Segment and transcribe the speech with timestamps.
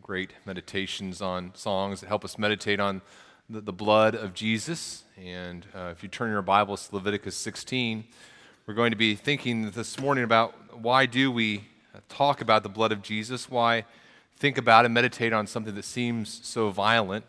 [0.00, 3.00] great meditations on songs that help us meditate on
[3.48, 5.04] the, the blood of Jesus.
[5.16, 8.04] And uh, if you turn your Bibles to Leviticus 16,
[8.66, 11.68] we're going to be thinking this morning about why do we
[12.08, 13.48] talk about the blood of Jesus?
[13.48, 13.84] Why
[14.36, 17.24] think about and meditate on something that seems so violent?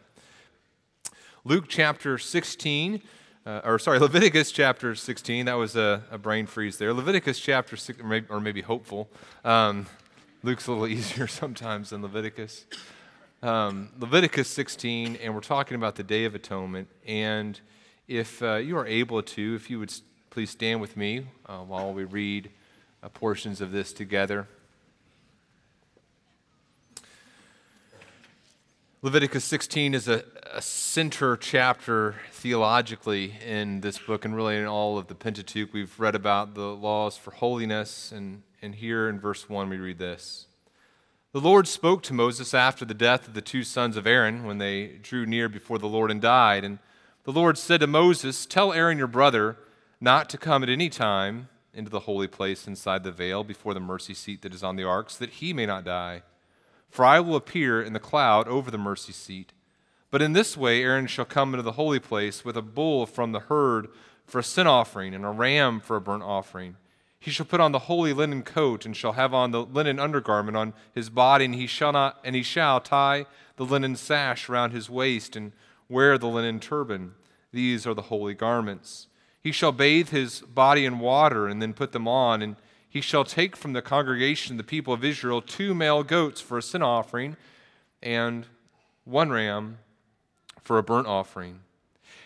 [1.43, 3.01] Luke chapter 16,
[3.45, 5.45] uh, or sorry, Leviticus chapter 16.
[5.45, 6.93] That was a, a brain freeze there.
[6.93, 9.07] Leviticus chapter 6, or maybe, or maybe hopeful.
[9.43, 9.85] Um,
[10.45, 12.67] Luke's a little easier sometimes than Leviticus.
[13.41, 16.87] Um, Leviticus 16, and we're talking about the Day of Atonement.
[17.07, 17.59] And
[18.07, 19.91] if uh, you are able to, if you would
[20.29, 22.51] please stand with me uh, while we read
[23.01, 24.47] uh, portions of this together.
[29.01, 30.23] Leviticus 16 is a,
[30.53, 35.73] a, center chapter theologically in this book and really in all of the Pentateuch.
[35.73, 39.99] We've read about the laws for holiness, and, and here in verse 1 we read
[39.99, 40.47] this
[41.33, 44.57] The Lord spoke to Moses after the death of the two sons of Aaron when
[44.57, 46.63] they drew near before the Lord and died.
[46.65, 46.79] And
[47.25, 49.57] the Lord said to Moses, Tell Aaron your brother
[50.01, 53.79] not to come at any time into the holy place inside the veil before the
[53.79, 56.23] mercy seat that is on the ark, so that he may not die.
[56.89, 59.53] For I will appear in the cloud over the mercy seat.
[60.09, 63.31] But in this way Aaron shall come into the holy place with a bull from
[63.31, 63.89] the herd
[64.25, 66.77] for a sin offering and a ram for a burnt offering.
[67.25, 70.55] He shall put on the holy linen coat and shall have on the linen undergarment
[70.55, 74.73] on his body, and he shall not and he shall tie the linen sash round
[74.73, 75.51] his waist and
[75.89, 77.15] wear the linen turban.
[77.51, 79.07] These are the holy garments.
[79.41, 83.23] He shall bathe his body in water and then put them on, and he shall
[83.23, 87.37] take from the congregation, the people of Israel, two male goats for a sin offering
[88.03, 88.45] and
[89.03, 89.79] one ram
[90.61, 91.61] for a burnt offering.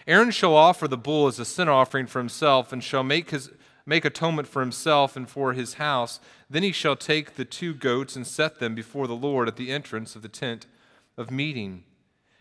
[0.05, 3.49] Aaron shall offer the bull as a sin offering for himself and shall make, his,
[3.89, 6.19] make atonement for himself and for his house.
[6.49, 9.71] Then he shall take the two goats and set them before the Lord at the
[9.71, 10.67] entrance of the tent
[11.17, 11.83] of meeting.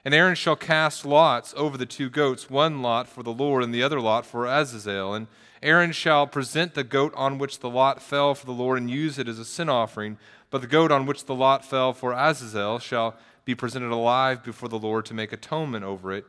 [0.04, 3.74] And Aaron shall cast lots over the two goats, one lot for the Lord and
[3.74, 5.14] the other lot for Azazel.
[5.14, 5.26] And
[5.62, 9.18] Aaron shall present the goat on which the lot fell for the Lord and use
[9.18, 10.18] it as a sin offering,
[10.50, 14.68] but the goat on which the lot fell for Azazel shall be presented alive before
[14.68, 16.26] the Lord to make atonement over it,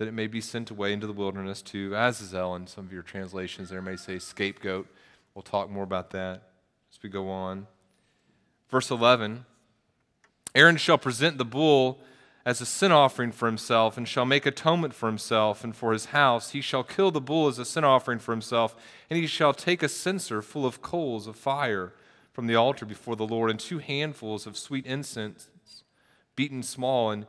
[0.00, 2.54] that it may be sent away into the wilderness to Azazel.
[2.54, 4.86] And some of your translations there may say scapegoat.
[5.34, 6.42] We'll talk more about that
[6.90, 7.66] as we go on.
[8.70, 9.44] Verse 11
[10.54, 12.00] Aaron shall present the bull
[12.46, 16.06] as a sin offering for himself and shall make atonement for himself and for his
[16.06, 16.52] house.
[16.52, 18.74] He shall kill the bull as a sin offering for himself,
[19.10, 21.92] and he shall take a censer full of coals of fire
[22.32, 25.50] from the altar before the Lord, and two handfuls of sweet incense
[26.36, 27.26] beaten small, and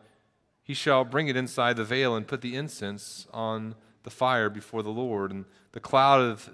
[0.63, 4.83] he shall bring it inside the veil and put the incense on the fire before
[4.83, 5.31] the Lord.
[5.31, 6.49] And the cloud of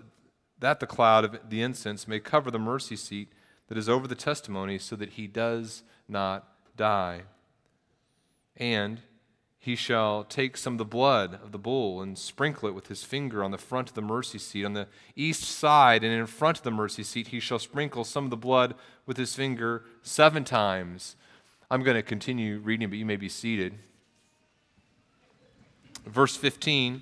[0.60, 3.32] that the cloud of the incense may cover the mercy seat
[3.68, 7.24] that is over the testimony, so that he does not die.
[8.56, 9.02] And
[9.60, 13.04] he shall take some of the blood of the bull and sprinkle it with his
[13.04, 14.64] finger on the front of the mercy seat.
[14.64, 18.24] On the east side and in front of the mercy seat, he shall sprinkle some
[18.24, 18.76] of the blood
[19.06, 21.18] with his finger seven times.
[21.70, 23.74] I'm going to continue reading, but you may be seated.
[26.08, 27.02] Verse 15.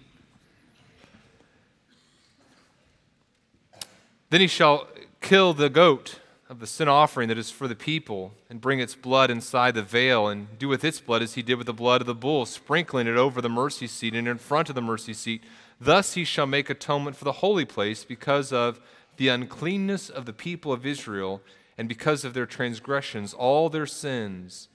[4.29, 4.87] Then he shall
[5.21, 8.93] kill the goat of the sin offering that is for the people, and bring its
[8.93, 12.01] blood inside the veil, and do with its blood as he did with the blood
[12.01, 15.13] of the bull, sprinkling it over the mercy seat and in front of the mercy
[15.13, 15.43] seat.
[15.79, 18.79] Thus he shall make atonement for the holy place because of
[19.17, 21.41] the uncleanness of the people of Israel,
[21.77, 24.67] and because of their transgressions, all their sins.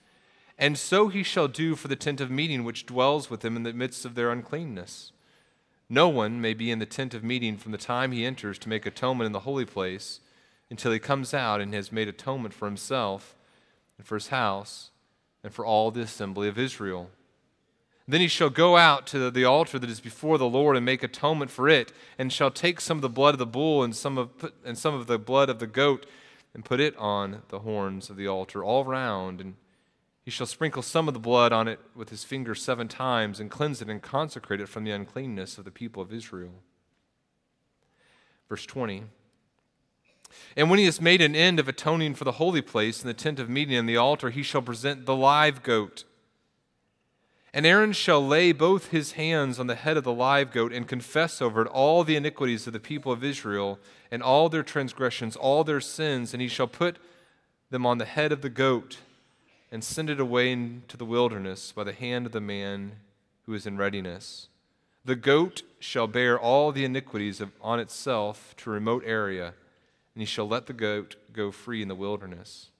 [0.60, 3.62] And so he shall do for the tent of meeting which dwells with them in
[3.62, 5.10] the midst of their uncleanness.
[5.88, 8.68] No one may be in the tent of meeting from the time he enters to
[8.68, 10.20] make atonement in the holy place
[10.68, 13.34] until he comes out and has made atonement for himself
[13.96, 14.90] and for his house
[15.42, 17.10] and for all the assembly of Israel.
[18.06, 21.02] Then he shall go out to the altar that is before the Lord and make
[21.02, 24.18] atonement for it, and shall take some of the blood of the bull and some
[24.18, 24.30] of,
[24.64, 26.06] and some of the blood of the goat
[26.52, 29.40] and put it on the horns of the altar all round.
[29.40, 29.54] And
[30.22, 33.50] he shall sprinkle some of the blood on it with his finger seven times and
[33.50, 36.62] cleanse it and consecrate it from the uncleanness of the people of Israel.
[38.48, 39.04] Verse 20.
[40.56, 43.14] And when he has made an end of atoning for the holy place and the
[43.14, 46.04] tent of meeting and the altar, he shall present the live goat.
[47.52, 50.86] And Aaron shall lay both his hands on the head of the live goat and
[50.86, 53.80] confess over it all the iniquities of the people of Israel
[54.10, 56.98] and all their transgressions, all their sins, and he shall put
[57.70, 58.98] them on the head of the goat
[59.72, 62.92] and send it away into the wilderness by the hand of the man
[63.46, 64.48] who is in readiness.
[65.04, 69.54] The goat shall bear all the iniquities of, on itself to a remote area
[70.14, 72.70] and he shall let the goat go free in the wilderness.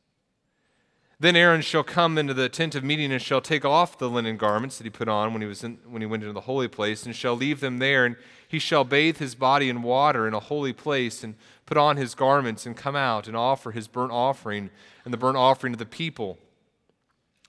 [1.19, 4.38] Then Aaron shall come into the tent of meeting and shall take off the linen
[4.38, 6.66] garments that he put on when he, was in, when he went into the holy
[6.66, 8.06] place and shall leave them there.
[8.06, 8.16] And
[8.48, 11.34] he shall bathe his body in water in a holy place and
[11.66, 14.70] put on his garments and come out and offer his burnt offering
[15.04, 16.38] and the burnt offering to the people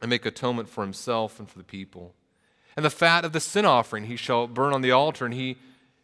[0.02, 2.14] and make atonement for himself and for the people.
[2.76, 5.58] And the fat of the sin offering he shall burn on the altar, and he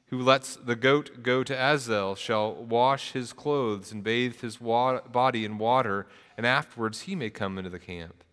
[0.08, 5.02] who lets the goat go to Azel shall wash his clothes and bathe his wa-
[5.02, 6.08] body in water,
[6.38, 8.24] and afterwards he may come into the camp.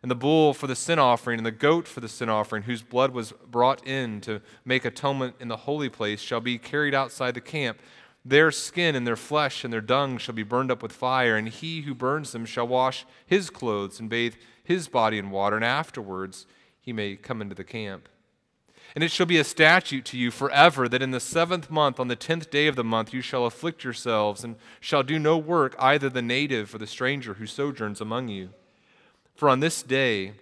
[0.00, 2.82] And the bull for the sin offering and the goat for the sin offering, whose
[2.82, 7.34] blood was brought in to make atonement in the holy place, shall be carried outside
[7.34, 7.78] the camp.
[8.24, 11.48] Their skin and their flesh and their dung shall be burned up with fire, and
[11.48, 14.36] he who burns them shall wash his clothes and bathe
[14.68, 16.46] his body in water, and afterwards
[16.80, 18.08] he may come into the camp.
[18.94, 22.08] And it shall be a statute to you forever that in the seventh month, on
[22.08, 25.74] the tenth day of the month, you shall afflict yourselves, and shall do no work,
[25.78, 28.50] either the native or the stranger who sojourns among you.
[29.34, 30.32] For on this day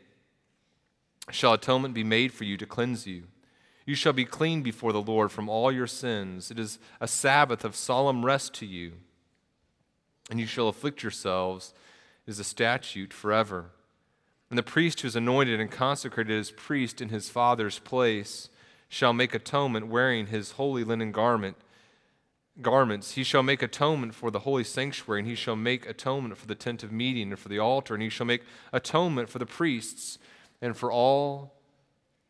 [1.30, 3.24] shall atonement be made for you to cleanse you.
[3.84, 6.50] You shall be clean before the Lord from all your sins.
[6.50, 8.94] It is a Sabbath of solemn rest to you.
[10.30, 11.72] And you shall afflict yourselves,
[12.26, 13.66] it is a statute forever.
[14.48, 18.48] And the priest who is anointed and consecrated as priest in his father's place
[18.88, 21.56] shall make atonement wearing his holy linen garment
[22.62, 23.12] garments.
[23.12, 26.54] He shall make atonement for the holy sanctuary and he shall make atonement for the
[26.54, 30.18] tent of meeting and for the altar and he shall make atonement for the priests
[30.62, 31.54] and for all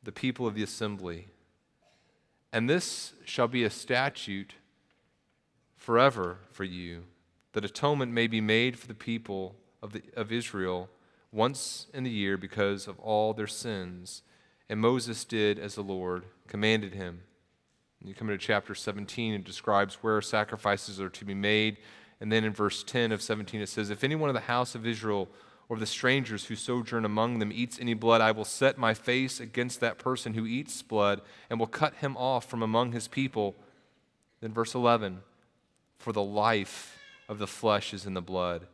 [0.03, 1.29] the people of the assembly.
[2.53, 4.55] And this shall be a statute
[5.77, 7.05] forever for you
[7.53, 10.89] that atonement may be made for the people of, the, of israel
[11.37, 14.23] once in the year because of all their sins.
[14.69, 17.21] And Moses did as the Lord commanded him.
[18.00, 21.77] And you come into chapter 17, it describes where sacrifices are to be made.
[22.21, 24.87] And then in verse 10 of 17, it says, If anyone of the house of
[24.87, 25.29] Israel
[25.69, 29.38] or the strangers who sojourn among them eats any blood, I will set my face
[29.38, 33.55] against that person who eats blood and will cut him off from among his people.
[34.41, 35.21] Then verse 11,
[35.99, 36.99] For the life
[37.29, 38.67] of the flesh is in the blood,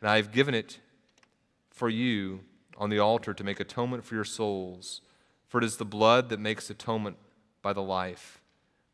[0.00, 0.78] and I have given it
[1.82, 2.38] for you
[2.76, 5.00] on the altar to make atonement for your souls,
[5.48, 7.16] for it is the blood that makes atonement
[7.60, 8.40] by the life.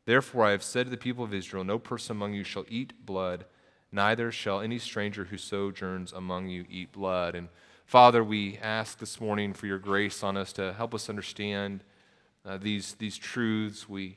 [0.06, 3.04] Therefore, I have said to the people of Israel No person among you shall eat
[3.04, 3.44] blood,
[3.92, 7.34] neither shall any stranger who sojourns among you eat blood.
[7.34, 7.48] And
[7.84, 11.84] Father, we ask this morning for your grace on us to help us understand
[12.46, 13.86] uh, these, these truths.
[13.86, 14.16] We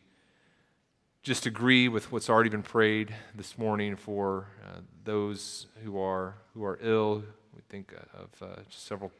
[1.23, 6.63] just agree with what's already been prayed this morning for uh, those who are, who
[6.63, 9.11] are ill, we think of uh, several,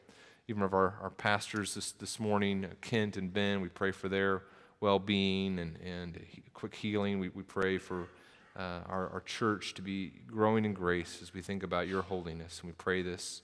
[0.48, 3.60] even of our, our pastors this, this morning, Kent and Ben.
[3.60, 4.42] We pray for their
[4.80, 6.18] well being and, and
[6.54, 7.18] quick healing.
[7.18, 8.08] We, we pray for
[8.56, 12.60] uh, our, our church to be growing in grace as we think about your holiness.
[12.60, 13.42] And we pray this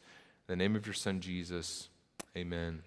[0.48, 1.88] in the name of your Son, Jesus.
[2.36, 2.82] Amen.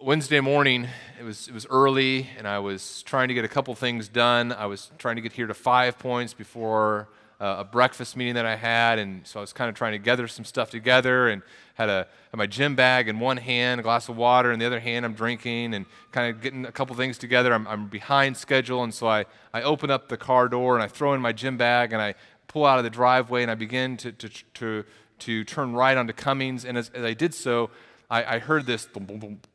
[0.00, 0.88] Wednesday morning,
[1.18, 4.50] it was, it was early, and I was trying to get a couple things done.
[4.50, 7.08] I was trying to get here to five points before
[7.40, 9.98] uh, a breakfast meeting that I had, and so I was kind of trying to
[9.98, 11.42] gather some stuff together and
[11.74, 14.66] had, a, had my gym bag in one hand, a glass of water in the
[14.66, 15.06] other hand.
[15.06, 17.54] I'm drinking and kind of getting a couple things together.
[17.54, 20.88] I'm, I'm behind schedule, and so I, I open up the car door and I
[20.88, 22.14] throw in my gym bag and I
[22.46, 24.84] pull out of the driveway and I begin to, to, to,
[25.20, 26.66] to turn right onto Cummings.
[26.66, 27.70] And as, as I did so,
[28.10, 28.86] I, I heard this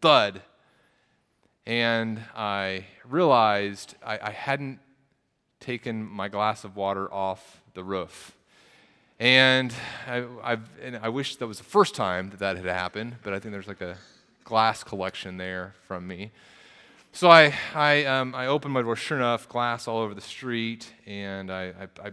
[0.01, 0.42] thud.
[1.68, 4.80] And I realized I, I hadn't
[5.60, 8.36] taken my glass of water off the roof.
[9.20, 9.74] And
[10.08, 13.39] I, and I wish that was the first time that that had happened, but I
[13.39, 13.98] think there's like a
[14.44, 16.32] glass collection there from me.
[17.13, 20.91] So I, I, um, I opened my door, sure enough, glass all over the street,
[21.05, 22.12] and I, I, I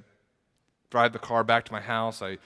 [0.90, 2.22] drive the car back to my house.
[2.22, 2.38] I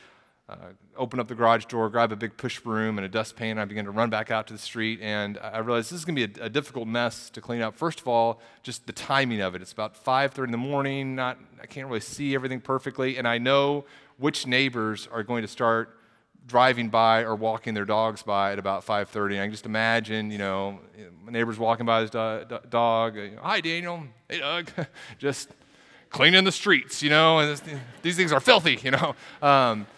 [0.49, 0.57] uh,
[0.97, 3.65] open up the garage door, grab a big push broom and a dustpan, and I
[3.65, 5.01] begin to run back out to the street.
[5.03, 7.75] And I realized this is going to be a, a, difficult mess to clean up.
[7.75, 9.63] First of all, just the timing of it.
[9.63, 11.17] It's about 5:30 in the morning.
[11.17, 13.87] Not, I can't really see everything perfectly, and I know
[14.19, 15.99] which neighbors are going to start
[16.47, 19.41] driving by or walking their dogs by at about 5:30.
[19.41, 20.79] I can just imagine, you know,
[21.25, 23.19] my neighbor's walking by his do- do- dog.
[23.43, 24.05] Hi, Daniel.
[24.29, 24.71] Hey, Doug.
[25.19, 25.49] just
[26.11, 27.41] cleaning the streets, you know.
[27.41, 27.63] And this,
[28.03, 29.17] these things are filthy, you know.
[29.43, 29.89] Um,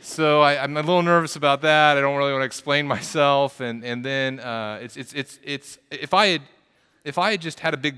[0.00, 1.96] so I, am a little nervous about that.
[1.96, 3.60] I don't really want to explain myself.
[3.60, 6.42] And, and then uh, it's, it's, it's, it's, if, I had,
[7.04, 7.96] if I had just had a big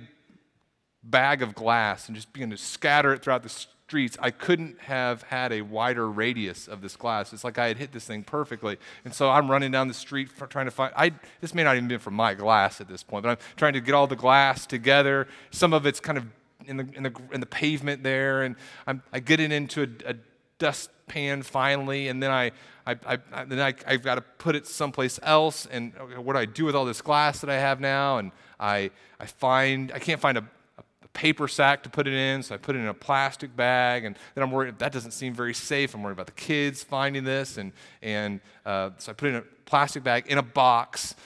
[1.02, 5.22] bag of glass and just began to scatter it throughout the streets, I couldn't have
[5.24, 7.32] had a wider radius of this glass.
[7.32, 8.78] It's like I had hit this thing perfectly.
[9.04, 11.88] And so I'm running down the street trying to find, I, this may not even
[11.88, 14.66] be from my glass at this point, but I'm trying to get all the glass
[14.66, 15.28] together.
[15.50, 16.26] Some of it's kind of
[16.66, 18.54] in the, in the, in the pavement there, and
[18.86, 20.14] I'm, I get it into a, a
[20.60, 22.52] dustpan finally, and then I,
[22.86, 22.96] I,
[23.32, 25.66] I, then I, I've got to put it someplace else.
[25.66, 28.18] And what do I do with all this glass that I have now?
[28.18, 30.44] And I, I find I can't find a,
[30.78, 34.04] a paper sack to put it in, so I put it in a plastic bag.
[34.04, 35.94] And then I'm worried that doesn't seem very safe.
[35.94, 39.36] I'm worried about the kids finding this, and and uh, so I put it in
[39.36, 41.16] a plastic bag in a box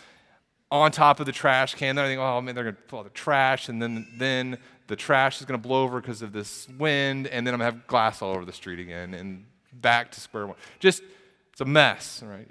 [0.70, 1.94] on top of the trash can.
[1.96, 4.96] Then I think, oh man, they're to pull out the trash, and then then the
[4.96, 7.76] trash is going to blow over because of this wind, and then I'm going to
[7.76, 10.56] have glass all over the street again, and back to square one.
[10.78, 11.02] Just,
[11.52, 12.48] it's a mess, right?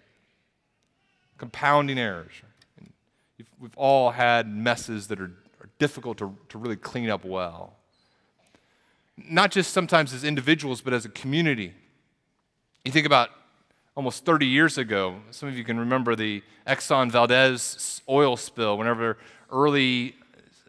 [1.37, 2.33] Compounding errors.
[3.59, 7.75] we've all had messes that are, are difficult to, to really clean up well.
[9.17, 11.73] Not just sometimes as individuals, but as a community.
[12.83, 13.29] You think about
[13.95, 19.17] almost 30 years ago, some of you can remember the Exxon Valdez oil spill, whenever
[19.51, 20.15] early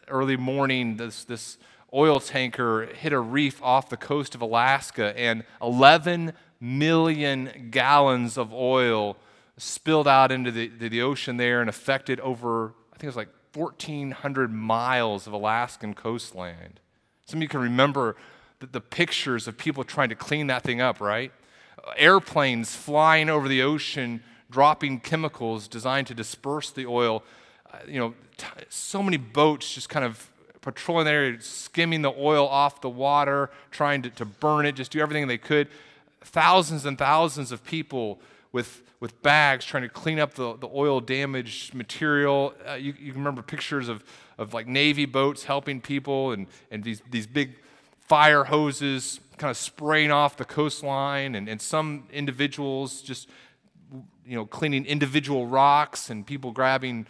[0.08, 1.58] early morning, this, this
[1.92, 8.52] oil tanker hit a reef off the coast of Alaska, and 11 million gallons of
[8.52, 9.16] oil
[9.56, 13.28] spilled out into the, the ocean there and affected over, I think it was like
[13.54, 16.80] 1,400 miles of Alaskan coastland.
[17.26, 18.16] Some of you can remember
[18.58, 21.32] the, the pictures of people trying to clean that thing up, right?
[21.96, 27.23] Airplanes flying over the ocean, dropping chemicals designed to disperse the oil
[27.87, 32.81] you know, t- so many boats just kind of patrolling there, skimming the oil off
[32.81, 35.69] the water, trying to, to burn it, just do everything they could.
[36.23, 38.19] Thousands and thousands of people
[38.52, 42.54] with, with bags trying to clean up the, the oil damaged material.
[42.66, 44.02] Uh, you, you remember pictures of,
[44.38, 47.57] of like Navy boats helping people and, and these, these big
[48.07, 53.28] fire hoses kind of spraying off the coastline, and, and some individuals just
[54.26, 57.07] you know cleaning individual rocks and people grabbing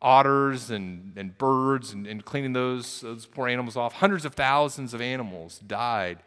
[0.00, 3.94] otters and, and birds and, and cleaning those, those poor animals off.
[3.94, 6.18] Hundreds of thousands of animals died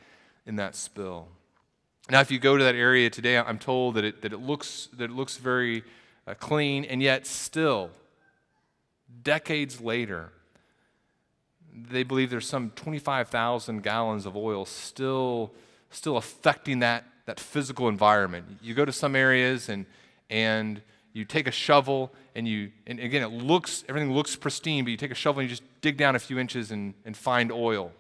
[0.45, 1.27] in that spill.
[2.09, 4.89] Now, if you go to that area today, I'm told that it, that it, looks,
[4.97, 5.83] that it looks very
[6.25, 7.91] uh, clean, and yet still,
[9.21, 10.31] decades later,
[11.71, 15.51] they believe there's some 25,000 gallons of oil still,
[15.91, 18.57] still affecting that, that physical environment.
[18.61, 19.85] You go to some areas and,
[20.31, 20.81] and
[21.19, 24.97] you take a shovel and you, and again, it looks, everything looks pristine, but you
[24.97, 27.91] take a shovel and you just dig down a few inches and, and find oil.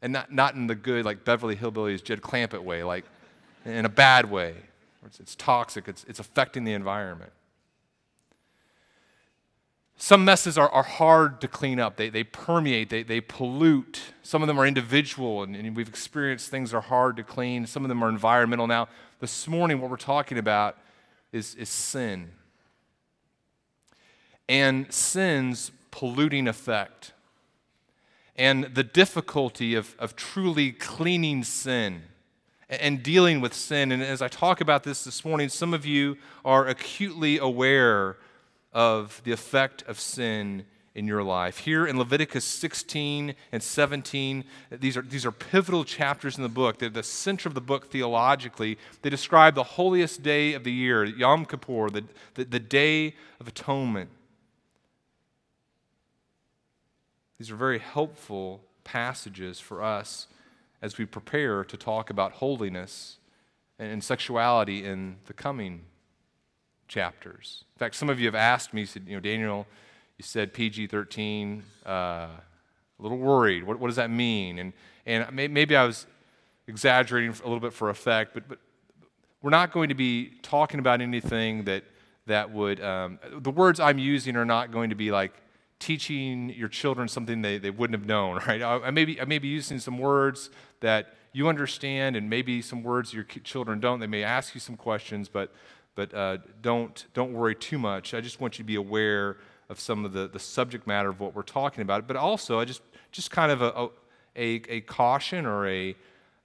[0.00, 3.04] And not, not in the good, like Beverly Hillbillies, Jed Clampett way, like
[3.64, 4.54] in a bad way.
[5.04, 7.32] It's, it's toxic, it's, it's affecting the environment.
[9.96, 11.96] Some messes are, are hard to clean up.
[11.96, 14.00] They, they permeate, they, they pollute.
[14.22, 17.66] Some of them are individual, and, and we've experienced things are hard to clean.
[17.66, 18.66] Some of them are environmental.
[18.66, 18.88] Now,
[19.20, 20.76] this morning, what we're talking about
[21.32, 22.30] is, is sin
[24.52, 27.14] and sin's polluting effect
[28.36, 32.02] and the difficulty of, of truly cleaning sin
[32.68, 33.90] and dealing with sin.
[33.90, 38.18] And as I talk about this this morning, some of you are acutely aware
[38.74, 41.56] of the effect of sin in your life.
[41.56, 46.78] Here in Leviticus 16 and 17, these are, these are pivotal chapters in the book.
[46.78, 48.76] They're the center of the book theologically.
[49.00, 52.04] They describe the holiest day of the year, Yom Kippur, the,
[52.34, 54.10] the, the Day of Atonement.
[57.42, 60.28] These are very helpful passages for us
[60.80, 63.18] as we prepare to talk about holiness
[63.80, 65.80] and sexuality in the coming
[66.86, 67.64] chapters.
[67.74, 69.66] In fact, some of you have asked me, said, you know, Daniel,
[70.18, 72.30] you said PG 13, uh, a
[73.00, 73.64] little worried.
[73.64, 74.60] What, what, does that mean?
[74.60, 74.72] And,
[75.04, 76.06] and maybe I was
[76.68, 78.60] exaggerating a little bit for effect, but, but
[79.42, 81.82] we're not going to be talking about anything that,
[82.26, 85.41] that would, um, the words I'm using are not going to be like
[85.82, 88.62] teaching your children something they, they wouldn't have known, right?
[88.62, 90.48] I, I, may be, I may be using some words
[90.80, 93.98] that you understand and maybe some words your children don't.
[93.98, 95.52] They may ask you some questions, but,
[95.96, 98.14] but uh, don't, don't worry too much.
[98.14, 101.18] I just want you to be aware of some of the, the subject matter of
[101.18, 102.06] what we're talking about.
[102.06, 103.88] But also, I just, just kind of a,
[104.36, 105.96] a, a caution or a,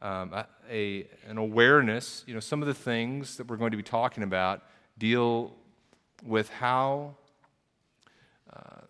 [0.01, 0.33] um,
[0.69, 2.23] a, an awareness.
[2.25, 4.63] You know, some of the things that we're going to be talking about
[4.97, 5.53] deal
[6.23, 7.15] with how
[8.51, 8.81] uh,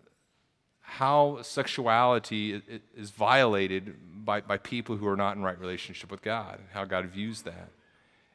[0.98, 2.60] how sexuality
[2.96, 3.94] is violated
[4.25, 7.70] by, by people who are not in right relationship with God, how God views that.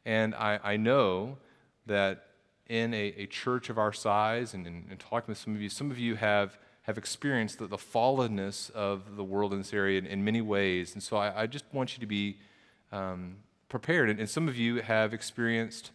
[0.05, 1.39] And I, I know
[1.87, 2.27] that
[2.69, 5.91] in a, a church of our size and, in, talking with some of you, some
[5.91, 10.07] of you have, have experienced the, the fallenness of the world in this area in,
[10.07, 10.93] in many ways.
[10.93, 12.37] And so I, I, just want you to be
[12.93, 13.39] um,
[13.69, 14.09] prepared.
[14.09, 15.91] And, and, some of you have experienced,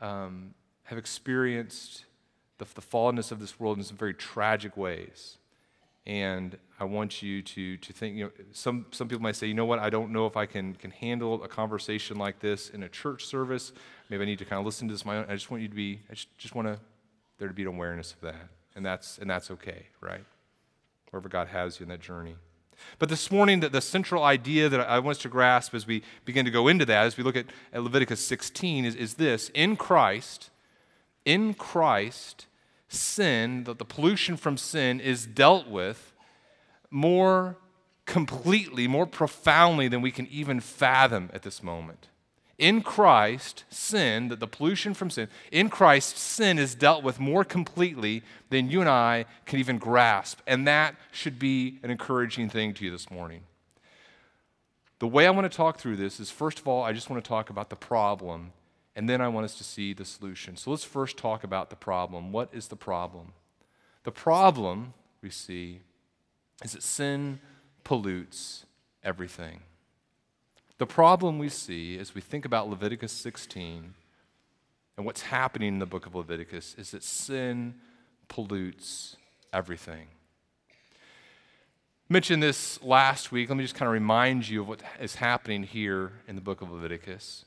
[0.00, 2.04] um, have experienced
[2.58, 5.38] the, the fallenness of this world in some very tragic ways.
[6.06, 9.54] And I want you to, to think, you know, some, some people might say, you
[9.54, 12.82] know what, I don't know if I can, can handle a conversation like this in
[12.82, 13.72] a church service.
[14.08, 15.26] Maybe I need to kind of listen to this my own.
[15.28, 16.80] I just want you to be, I just, just want to,
[17.38, 18.48] there to be an awareness of that.
[18.74, 20.24] And that's, and that's okay, right?
[21.10, 22.34] Wherever God has you in that journey.
[22.98, 26.02] But this morning, the, the central idea that I want us to grasp as we
[26.24, 29.50] begin to go into that, as we look at, at Leviticus 16, is, is this
[29.50, 30.50] In Christ,
[31.24, 32.46] in Christ,
[32.92, 36.12] sin, the, the pollution from sin, is dealt with
[36.90, 37.56] more
[38.04, 42.08] completely, more profoundly than we can even fathom at this moment.
[42.58, 47.44] In Christ, sin, that the pollution from sin, in Christ, sin is dealt with more
[47.44, 50.40] completely than you and I can even grasp.
[50.46, 53.42] And that should be an encouraging thing to you this morning.
[54.98, 57.24] The way I want to talk through this is first of all, I just want
[57.24, 58.52] to talk about the problem,
[58.94, 60.56] and then I want us to see the solution.
[60.56, 62.32] So let's first talk about the problem.
[62.32, 63.32] What is the problem?
[64.04, 65.80] The problem, we see,
[66.62, 67.40] is that sin
[67.84, 68.66] pollutes
[69.02, 69.60] everything.
[70.78, 73.94] The problem we see as we think about Leviticus 16
[74.96, 77.74] and what's happening in the book of Leviticus is that sin
[78.28, 79.16] pollutes
[79.52, 80.08] everything.
[80.70, 83.48] I mentioned this last week.
[83.48, 86.60] Let me just kind of remind you of what is happening here in the book
[86.60, 87.44] of Leviticus.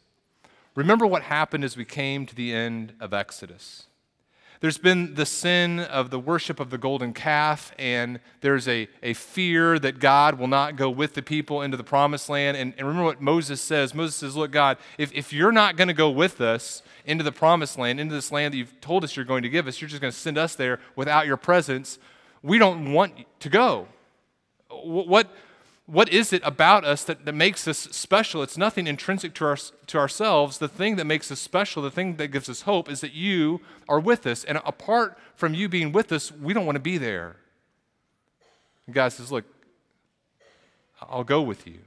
[0.76, 3.88] Remember what happened as we came to the end of Exodus.
[4.60, 9.14] There's been the sin of the worship of the golden calf, and there's a, a
[9.14, 12.58] fear that God will not go with the people into the promised land.
[12.58, 15.90] And, and remember what Moses says Moses says, Look, God, if, if you're not going
[15.90, 19.16] to go with us into the promised land, into this land that you've told us
[19.16, 22.00] you're going to give us, you're just going to send us there without your presence.
[22.42, 23.88] We don't want to go.
[24.70, 25.30] What,
[25.88, 28.42] what is it about us that, that makes us special?
[28.42, 30.58] It's nothing intrinsic to, our, to ourselves.
[30.58, 33.62] The thing that makes us special, the thing that gives us hope, is that you
[33.88, 34.44] are with us.
[34.44, 37.36] And apart from you being with us, we don't want to be there.
[38.88, 39.46] And God says, Look,
[41.02, 41.80] I'll go with you.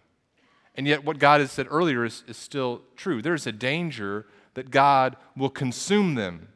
[0.77, 3.21] And yet, what God has said earlier is, is still true.
[3.21, 6.49] There's a danger that God will consume them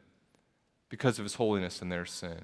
[0.87, 2.43] because of his holiness and their sin.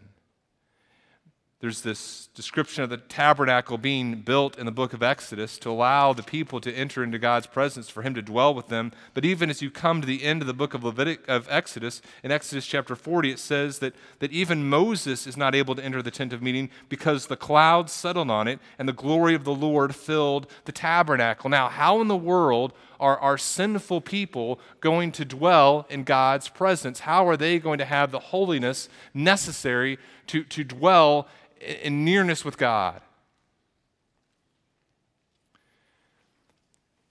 [1.62, 6.14] There's this description of the tabernacle being built in the book of Exodus to allow
[6.14, 8.94] the people to enter into God's presence, for Him to dwell with them.
[9.14, 12.02] But even as you come to the end of the book of Levitic, of Exodus,
[12.24, 16.02] in Exodus chapter 40, it says that, that even Moses is not able to enter
[16.02, 19.54] the tent of meeting because the clouds settled on it and the glory of the
[19.54, 21.50] Lord filled the tabernacle.
[21.50, 27.02] Now, how in the world are our sinful people going to dwell in God's presence?
[27.02, 29.98] How are they going to have the holiness necessary
[30.30, 31.28] to, to dwell
[31.60, 33.02] in nearness with God.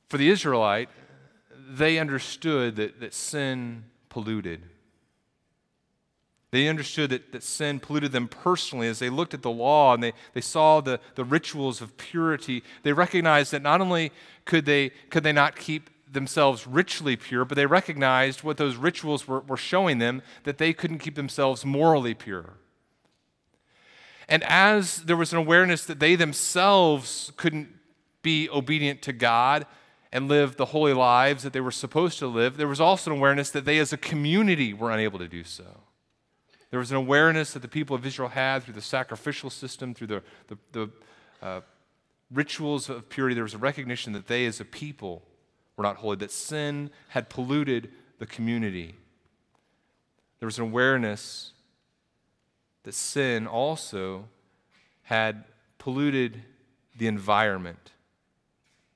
[0.09, 0.89] For the Israelite,
[1.69, 4.63] they understood that, that sin polluted.
[6.51, 10.03] They understood that, that sin polluted them personally as they looked at the law and
[10.03, 12.63] they, they saw the, the rituals of purity.
[12.85, 14.13] They recognized that not only
[14.47, 19.29] could they, could they not keep themselves ritually pure, but they recognized what those rituals
[19.29, 22.55] were, were showing them that they couldn't keep themselves morally pure.
[24.29, 27.69] And as there was an awareness that they themselves couldn't
[28.23, 29.67] be obedient to God
[30.12, 33.17] and live the holy lives that they were supposed to live, there was also an
[33.17, 35.81] awareness that they as a community were unable to do so.
[36.71, 40.09] There was an awareness that the people of Israel had through the sacrificial system, through
[40.09, 40.91] the, the, the
[41.41, 41.61] uh,
[42.31, 43.35] rituals of purity.
[43.35, 45.23] There was a recognition that they as a people
[45.77, 48.97] were not holy, that sin had polluted the community.
[50.41, 51.53] There was an awareness
[52.88, 54.24] that sin also
[55.03, 55.44] had
[55.77, 56.42] polluted
[56.96, 57.92] the environment,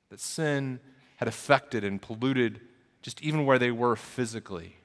[0.09, 0.81] that sin
[1.17, 2.59] had affected and polluted
[3.03, 4.77] just even where they were physically.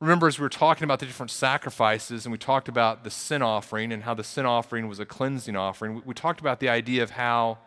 [0.00, 3.42] Remember, as we were talking about the different sacrifices, and we talked about the sin
[3.42, 7.02] offering and how the sin offering was a cleansing offering, we, talked about the idea
[7.02, 7.58] of how,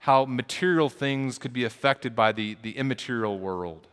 [0.00, 3.88] how material things could be affected by the, the immaterial world.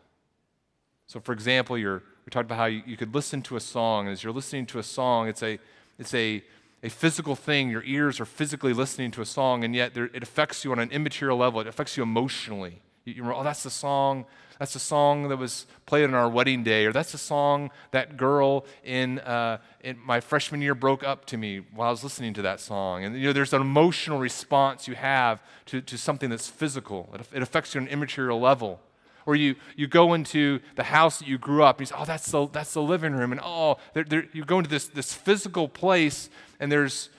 [1.06, 4.08] So, for example, you're we talked about how you, you could listen to a song.
[4.08, 5.58] and As you're listening to a song, it's a,
[5.98, 6.44] it's a,
[6.84, 7.70] a physical thing.
[7.70, 10.80] Your ears are physically listening to a song, and yet there, it affects you on
[10.80, 11.62] an immaterial level.
[11.62, 12.82] It affects you emotionally.
[13.06, 14.26] You, you remember, oh, that's the song.
[14.60, 18.18] That's the song that was played on our wedding day, or that's the song that
[18.18, 22.34] girl in, uh, in my freshman year broke up to me while I was listening
[22.34, 23.06] to that song.
[23.06, 27.10] And you know, there's an emotional response you have to, to something that's physical.
[27.14, 28.82] It, it affects you on an immaterial level
[29.28, 32.06] or you, you go into the house that you grew up and you say, oh,
[32.06, 33.34] that's the, that's the living room.
[33.34, 36.30] And oh, they're, they're, you go into this, this physical place
[36.62, 37.10] and there's,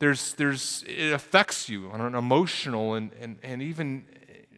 [0.00, 4.04] there's, there's, it affects you on an emotional and, and, and even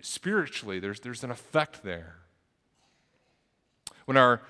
[0.00, 0.78] spiritually.
[0.78, 2.16] There's, there's an effect there.
[4.06, 4.40] When our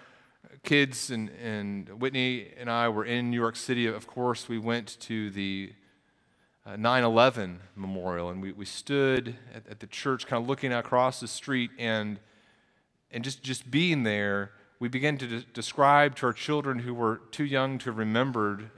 [0.63, 5.01] kids and, and Whitney and I were in New York City, of course, we went
[5.01, 5.73] to the
[6.65, 10.49] uh, 9 uh, 11 memorial and we, we stood at, at the church, kind of
[10.49, 12.21] looking across the street, and,
[13.11, 17.21] and just, just being there, we began to de- describe to our children who were
[17.31, 18.71] too young to have remembered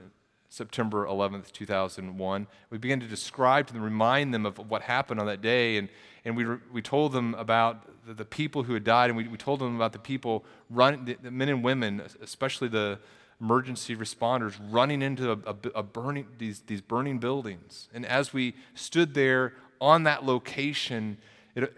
[0.49, 2.47] September 11th, 2001.
[2.69, 5.89] We began to describe to them, remind them of what happened on that day, and,
[6.25, 9.27] and we, re- we told them about the, the, people who had died, and we,
[9.27, 12.99] we told them about the people, run, the, the men and women, especially the
[13.39, 17.87] emergency responders, running into a, a, a burning, these, these burning buildings.
[17.93, 21.17] And as we stood there on that location,
[21.55, 21.73] it,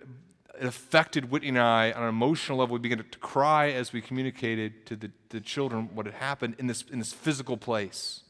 [0.62, 2.74] it affected Whitney and I on an emotional level.
[2.76, 6.68] We began to, cry as we communicated to the, the children what had happened in
[6.68, 8.22] this, in this physical place.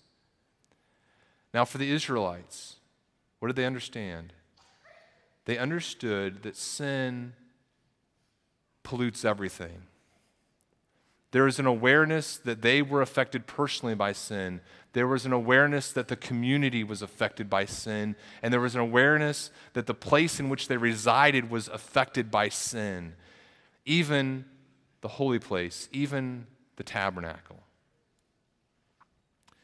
[1.54, 2.78] Now, for the Israelites,
[3.40, 4.32] what did they understand?
[5.44, 7.34] They understood that sin
[8.82, 9.82] pollutes everything.
[11.32, 14.60] There was an awareness that they were affected personally by sin.
[14.92, 18.18] There was an awareness that the community was affected by sin.
[18.42, 22.50] And there was an awareness that the place in which they resided was affected by
[22.50, 23.14] sin.
[23.86, 24.44] Even
[25.00, 27.64] the holy place, even the tabernacle.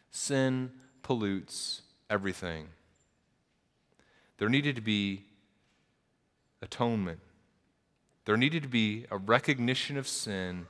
[0.09, 0.71] Sin
[1.03, 2.69] pollutes everything.
[4.37, 5.25] There needed to be
[6.61, 7.19] atonement.
[8.23, 10.67] There needed to be a recognition of sin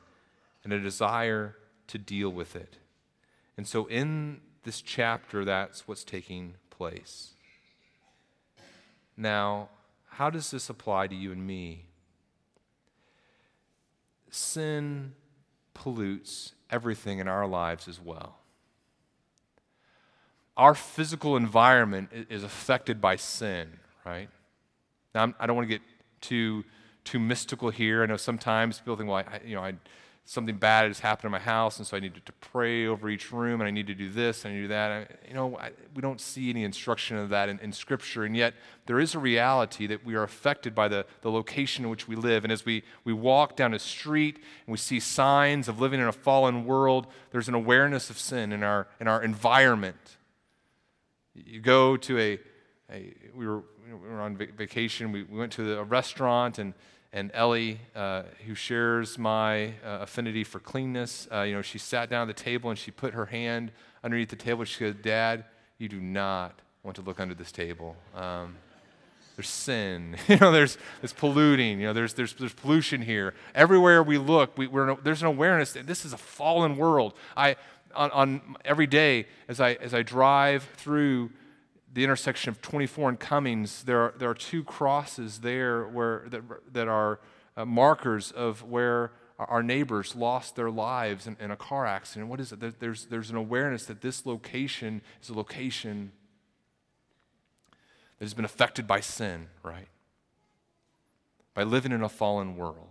[0.67, 1.55] and a desire
[1.87, 2.75] to deal with it.
[3.55, 7.29] And so in this chapter, that's what's taking place.
[9.15, 9.69] Now,
[10.09, 11.85] how does this apply to you and me?
[14.29, 15.13] Sin
[15.73, 18.39] pollutes everything in our lives as well
[20.57, 23.69] our physical environment is affected by sin,
[24.03, 24.27] right?
[25.13, 25.81] Now, I'm, do not want to get
[26.19, 26.65] too
[27.03, 28.03] too mystical here.
[28.03, 29.75] I know sometimes people think, well, I, you know, I,
[30.29, 33.31] something bad has happened in my house, and so I needed to pray over each
[33.31, 35.21] room, and I need to do this, and I need to do that.
[35.25, 38.53] You know, I, we don't see any instruction of that in, in, Scripture, and yet
[38.87, 42.17] there is a reality that we are affected by the, the location in which we
[42.17, 42.43] live.
[42.43, 46.07] And as we, we walk down a street and we see signs of living in
[46.07, 50.17] a fallen world, there's an awareness of sin in our, in our environment.
[51.35, 52.39] You go to a,
[52.91, 56.73] a we, were, we were on vacation, we, we went to a restaurant, and,
[57.17, 62.11] and Ellie, uh, who shares my uh, affinity for cleanness, uh, you know, she sat
[62.11, 63.71] down at the table and she put her hand
[64.03, 64.63] underneath the table.
[64.65, 65.45] She said, Dad,
[65.79, 67.95] you do not want to look under this table.
[68.13, 68.57] Um,
[69.35, 73.33] there's sin, you know, there's, there's polluting, you know, there's, there's, there's pollution here.
[73.55, 77.15] Everywhere we look, we, we're, there's an awareness that this is a fallen world.
[77.35, 77.55] I,
[77.95, 81.31] on, on every day as I, as I drive through
[81.97, 86.43] the intersection of 24 and Cummings, there are, there are two crosses there where, that,
[86.71, 87.19] that are
[87.57, 92.29] uh, markers of where our neighbors lost their lives in, in, a car accident.
[92.29, 92.79] What is it?
[92.79, 96.11] There's, there's an awareness that this location is a location
[98.19, 99.87] that has been affected by sin, right?
[101.55, 102.86] By living in a fallen world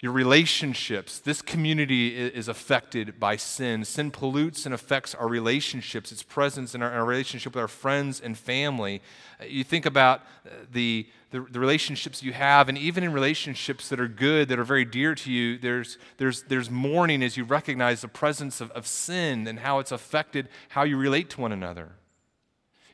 [0.00, 1.18] your relationships.
[1.18, 3.84] This community is affected by sin.
[3.84, 7.68] Sin pollutes and affects our relationships, its presence in our, in our relationship with our
[7.68, 9.02] friends and family.
[9.38, 13.90] Uh, you think about uh, the, the, the, relationships you have, and even in relationships
[13.90, 17.44] that are good, that are very dear to you, there's, there's, there's mourning as you
[17.44, 21.52] recognize the presence of, of sin and how it's affected how you relate to one
[21.52, 21.90] another.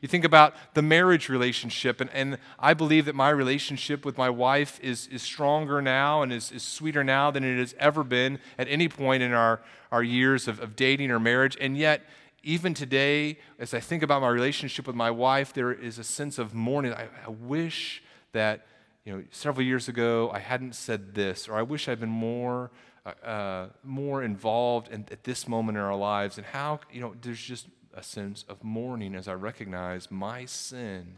[0.01, 4.29] You think about the marriage relationship, and, and I believe that my relationship with my
[4.29, 8.39] wife is, is stronger now and is, is sweeter now than it has ever been
[8.57, 9.59] at any point in our,
[9.91, 11.57] our years of, of dating or marriage.
[11.59, 12.03] And yet,
[12.43, 16.37] even today, as I think about my relationship with my wife, there is a sense
[16.37, 16.93] of mourning.
[16.93, 18.67] I, I wish that
[19.03, 22.71] you know, several years ago I hadn't said this, or I wish I'd been more,
[23.05, 26.37] uh, uh more involved in, at this moment in our lives.
[26.37, 31.15] And how, you know, there's just a sense of mourning as I recognize my sin,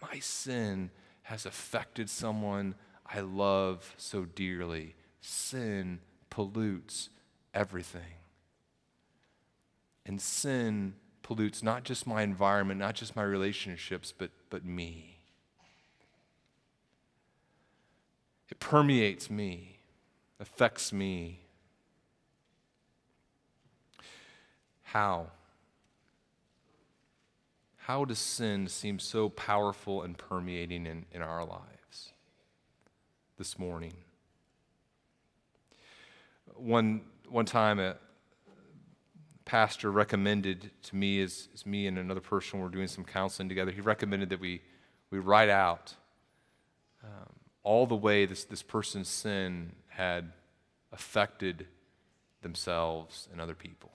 [0.00, 0.90] my sin
[1.24, 2.74] has affected someone
[3.04, 4.94] I love so dearly.
[5.20, 6.00] Sin
[6.30, 7.10] pollutes
[7.52, 8.14] everything.
[10.06, 15.18] And sin pollutes not just my environment, not just my relationships, but, but me.
[18.48, 19.80] It permeates me,
[20.40, 21.40] affects me.
[24.84, 25.26] How?
[27.86, 32.12] How does sin seem so powerful and permeating in, in our lives
[33.38, 33.92] this morning?
[36.56, 37.94] One, one time, a
[39.44, 43.70] pastor recommended to me, as, as me and another person were doing some counseling together,
[43.70, 44.62] he recommended that we,
[45.12, 45.94] we write out
[47.04, 50.32] um, all the way this, this person's sin had
[50.90, 51.68] affected
[52.42, 53.92] themselves and other people.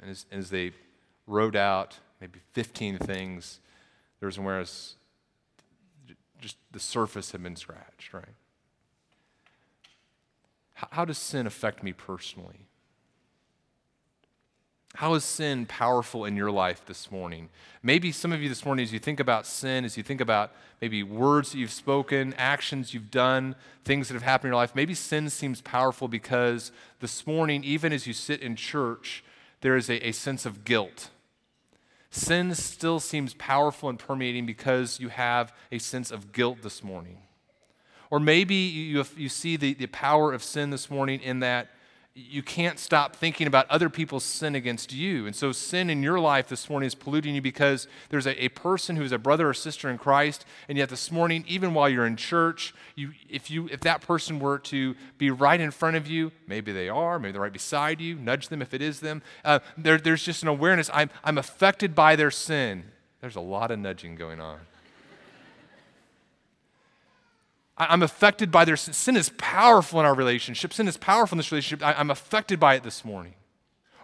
[0.00, 0.70] And as, as they
[1.26, 3.60] wrote out maybe 15 things,
[4.20, 4.96] there was awareness,
[6.40, 8.34] just the surface had been scratched, right?
[10.74, 12.66] How, how does sin affect me personally?
[14.94, 17.48] How is sin powerful in your life this morning?
[17.82, 20.52] Maybe some of you this morning, as you think about sin, as you think about
[20.80, 23.54] maybe words that you've spoken, actions you've done,
[23.84, 27.92] things that have happened in your life, maybe sin seems powerful because this morning, even
[27.92, 29.22] as you sit in church,
[29.60, 31.10] there is a, a sense of guilt.
[32.10, 37.18] Sin still seems powerful and permeating because you have a sense of guilt this morning.
[38.10, 41.68] Or maybe you, you see the, the power of sin this morning in that
[42.28, 45.26] you can't stop thinking about other people's sin against you.
[45.26, 48.48] And so, sin in your life this morning is polluting you because there's a, a
[48.50, 52.06] person who's a brother or sister in Christ, and yet this morning, even while you're
[52.06, 56.06] in church, you, if, you, if that person were to be right in front of
[56.06, 59.22] you, maybe they are, maybe they're right beside you, nudge them if it is them,
[59.44, 62.84] uh, there, there's just an awareness I'm, I'm affected by their sin.
[63.20, 64.60] There's a lot of nudging going on.
[67.88, 68.92] I'm affected by their sin.
[68.92, 70.72] Sin is powerful in our relationship.
[70.72, 71.86] Sin is powerful in this relationship.
[71.86, 73.34] I'm affected by it this morning.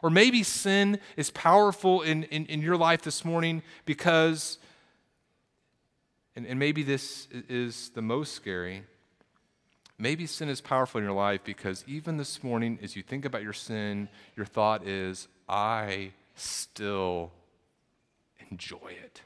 [0.02, 4.58] Or maybe sin is powerful in, in, in your life this morning because,
[6.34, 8.84] and, and maybe this is the most scary,
[9.98, 13.42] maybe sin is powerful in your life because even this morning, as you think about
[13.42, 17.32] your sin, your thought is, I still
[18.50, 19.22] enjoy it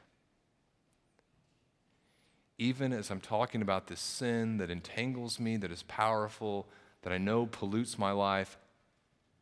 [2.61, 6.67] even as I'm talking about this sin that entangles me, that is powerful,
[7.01, 8.55] that I know pollutes my life,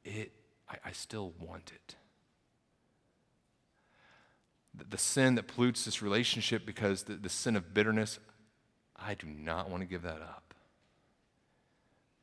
[0.05, 0.31] it,
[0.69, 1.95] I, I still want it.
[4.73, 8.19] The, the, sin that pollutes this relationship because the, the sin of bitterness,
[8.95, 10.53] I do not want to give that up.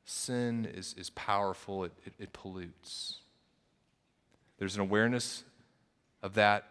[0.06, 3.18] Sin is, is powerful, it, it, it pollutes.
[4.58, 5.44] There's an awareness
[6.22, 6.64] of that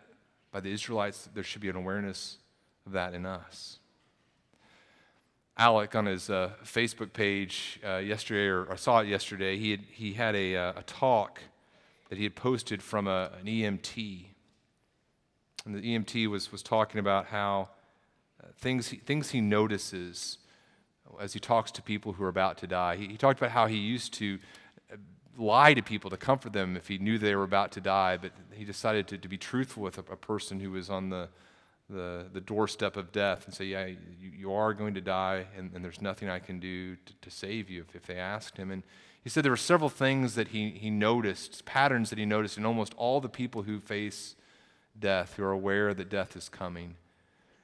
[0.52, 2.40] by the Israelites, there should be an awareness
[2.88, 3.78] of that in us.
[5.58, 9.80] Alec on his uh, Facebook page uh, yesterday, or I saw it yesterday, he had,
[9.90, 11.40] he had a, uh, a talk
[12.10, 14.26] that he had posted from a, an EMT.
[15.66, 17.70] And the EMT was, was talking about how
[18.44, 20.40] uh, things, he, things he notices
[21.22, 22.98] as he talks to people who are about to die.
[22.98, 24.38] He, he talked about how he used to
[24.92, 24.98] uh,
[25.38, 28.34] lie to people to comfort them if he knew they were about to die, but
[28.52, 31.30] he decided to, to be truthful with a, a person who was on the,
[31.90, 35.72] the, the doorstep of death and say, Yeah, you, you are going to die, and,
[35.74, 38.72] and, there's nothing I can do to, to save you if, if they asked him.
[38.72, 38.84] And
[39.24, 42.66] he said there were several things that he, he noticed, patterns that he noticed in
[42.66, 44.36] almost all the people who face
[44.98, 46.96] death, who are aware that death is coming.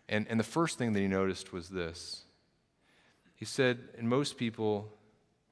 [0.10, 2.24] And, and the first thing that he noticed was this.
[3.36, 4.92] He said, in most people,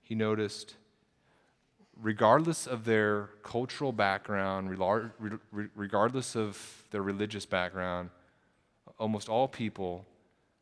[0.02, 0.76] he noticed,
[2.02, 4.70] regardless of their cultural background,
[5.76, 8.10] regardless of their religious background,
[9.00, 10.06] almost all people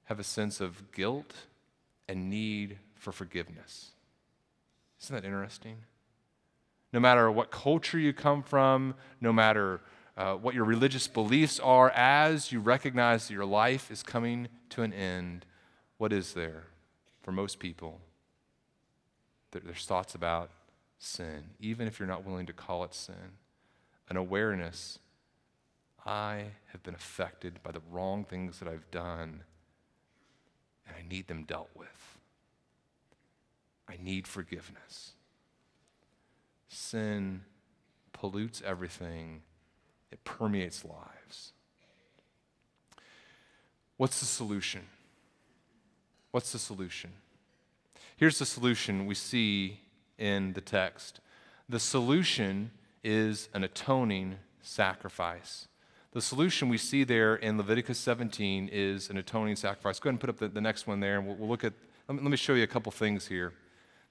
[0.06, 1.34] have a sense of guilt
[2.08, 3.91] and need for forgiveness.
[5.02, 5.78] Isn't that interesting?
[6.93, 9.82] No matter what culture you come from, no matter
[10.15, 14.84] uh, what your religious beliefs are, as you recognize that your life is coming to
[14.84, 15.45] an end,
[15.97, 16.63] what is there
[17.21, 18.00] for most people?
[19.52, 20.52] There's thoughts about
[21.00, 23.34] sin, even if you're not willing to call it sin,
[24.10, 25.00] an awareness
[26.08, 29.43] I have been affected by the wrong things that I've done,
[30.88, 32.17] and I need them dealt with.
[33.89, 35.12] I need forgiveness.
[36.70, 37.41] Sin
[38.13, 39.41] pollutes everything,
[40.12, 41.52] it permeates lives.
[43.98, 44.84] What's the solution?
[46.32, 47.12] What's the solution?
[48.15, 49.82] Here's the solution we see
[50.17, 51.20] in the text
[51.70, 52.72] the solution
[53.04, 55.67] is an atoning sacrifice.
[56.17, 59.99] The solution we see there in Leviticus 17 is an atoning sacrifice.
[59.99, 61.73] Go ahead and put up the, the next one there, and we'll, we'll look at,
[62.08, 63.53] let me, let me, show you a couple things here.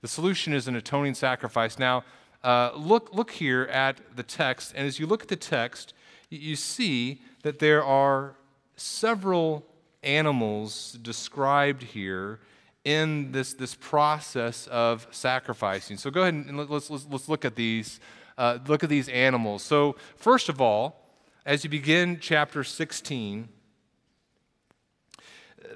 [0.03, 1.81] The solution is an atoning sacrifice.
[1.81, 2.05] Now,
[2.45, 5.95] uh, look, look here at the text, and as you look at the text,
[6.31, 8.37] you see that there are
[8.77, 9.67] several
[10.05, 12.39] animals described here
[12.85, 15.97] in this, this process of sacrificing.
[15.97, 17.99] So go ahead and let's, let's, let's look at these.
[18.39, 19.63] Uh, look at these animals.
[19.63, 21.06] So, first of all,
[21.47, 23.49] as you begin chapter 16,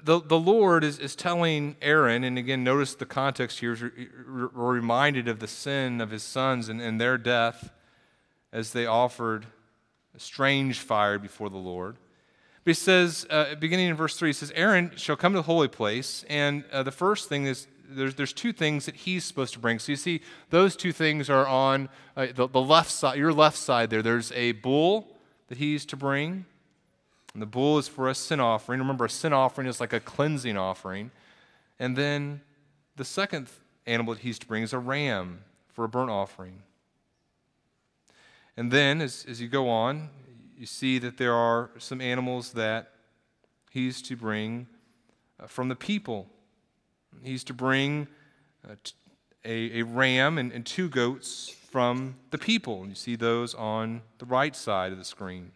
[0.03, 3.93] the, the Lord is, is telling Aaron, and again, notice the context here,
[4.27, 7.71] we're reminded of the sin of his sons and, and their death
[8.51, 9.45] as they offered
[10.13, 11.95] a strange fire before the Lord.
[12.65, 15.43] But he says, uh, beginning in verse 3, he says, Aaron shall come to the
[15.43, 19.53] holy place, and uh, the first thing is there's, there's two things that he's supposed
[19.53, 19.79] to bring.
[19.79, 23.57] So you see, those two things are on uh, the, the left side, your left
[23.57, 24.01] side there.
[24.01, 25.07] There's a bull
[25.51, 26.45] that he's to bring,
[27.33, 28.79] and the bull is for a sin offering.
[28.79, 31.11] Remember, a sin offering is like a cleansing offering.
[31.77, 32.39] And then
[32.95, 33.49] the second
[33.85, 36.61] animal that he's to bring is a ram for a burnt offering.
[38.55, 40.09] And then, as, as you go on,
[40.57, 42.93] you see that there are some animals that
[43.71, 44.67] he's to bring
[45.37, 46.29] uh, from the people.
[47.23, 48.07] He's to bring
[48.65, 48.75] uh,
[49.43, 52.81] a, a ram and, and two goats from the people.
[52.81, 55.51] And you see those on the right side of the screen.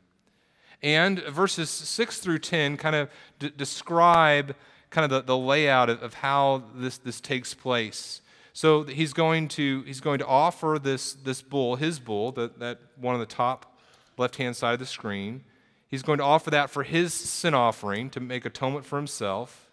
[0.81, 4.55] And verses 6 through 10 kind of d- describe
[4.89, 8.21] kind of the, the layout of, of how this, this takes place.
[8.53, 12.79] So he's going to, he's going to offer this, this bull, his bull, that, that
[12.95, 13.77] one on the top
[14.17, 15.43] left hand side of the screen.
[15.87, 19.69] He's going to offer that for his sin offering to make atonement for himself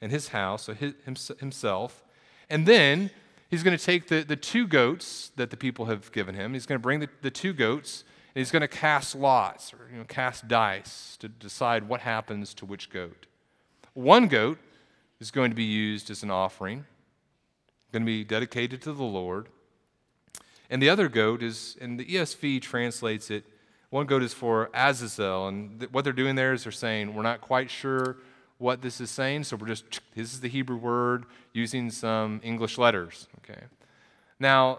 [0.00, 0.94] and his house, so his,
[1.38, 2.02] himself.
[2.48, 3.10] And then
[3.52, 6.54] he's going to take the, the two goats that the people have given him.
[6.54, 8.02] He's going to bring the, the two goats
[8.34, 12.54] and he's going to cast lots or you know, cast dice to decide what happens
[12.54, 13.26] to which goat.
[13.92, 14.56] One goat
[15.20, 16.86] is going to be used as an offering,
[17.92, 19.50] going to be dedicated to the Lord.
[20.70, 23.44] And the other goat is, and the ESV translates it,
[23.90, 25.48] one goat is for Azazel.
[25.48, 28.16] And th- what they're doing there is they're saying, we're not quite sure
[28.62, 32.78] what this is saying, so we're just, this is the Hebrew word using some English
[32.78, 33.28] letters.
[33.38, 33.60] Okay.
[34.38, 34.78] Now,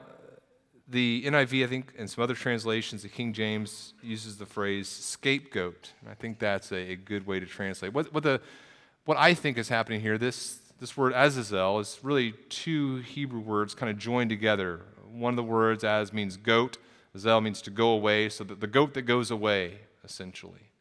[0.88, 5.92] the NIV, I think, and some other translations, the King James uses the phrase scapegoat.
[6.10, 7.94] I think that's a, a good way to translate.
[7.94, 8.42] What, what the
[9.06, 13.76] what I think is happening here, this, this word Azazel is really two Hebrew words
[13.76, 14.82] kind of joined together.
[15.12, 16.78] One of the words, as means goat,
[17.18, 20.72] Zel means to go away, so that the goat that goes away, essentially.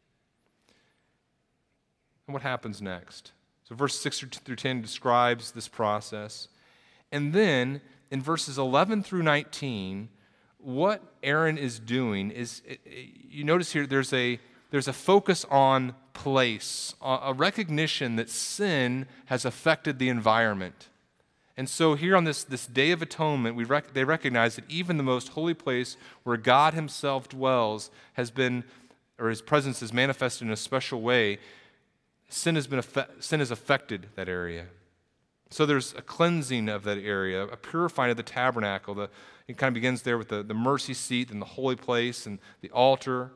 [2.27, 3.31] And what happens next?
[3.63, 6.47] So, verse 6 through 10 describes this process.
[7.11, 7.81] And then
[8.11, 10.09] in verses 11 through 19,
[10.57, 12.61] what Aaron is doing is,
[13.29, 14.39] you notice here, there's a
[14.73, 20.89] there's a focus on place, a recognition that sin has affected the environment.
[21.55, 24.97] And so, here on this, this Day of Atonement, we rec- they recognize that even
[24.97, 28.63] the most holy place where God Himself dwells has been,
[29.19, 31.37] or His presence is manifested in a special way.
[32.33, 32.81] Sin has, been
[33.19, 34.65] sin has affected that area.
[35.51, 38.95] So, there's a cleansing of that area, a purifying of the tabernacle.
[38.95, 39.09] The,
[39.47, 42.39] it kind of begins there with the, the mercy seat and the holy place and
[42.61, 43.31] the altar.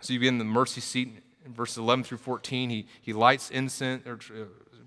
[0.00, 2.70] So you begin the mercy seat in verses 11 through 14.
[2.70, 4.46] He, he lights incense, or uh,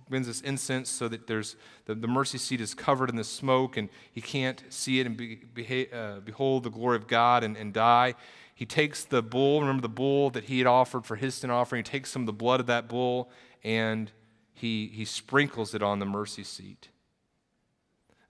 [0.09, 1.55] brings this incense so that there's
[1.85, 5.15] the, the mercy seat is covered in the smoke and he can't see it and
[5.15, 8.15] be, uh, behold the glory of God and, and die.
[8.55, 11.79] He takes the bull, remember the bull that he had offered for his sin offering,
[11.79, 13.29] he takes some of the blood of that bull
[13.63, 14.11] and
[14.53, 16.87] he, he sprinkles it on the mercy seat.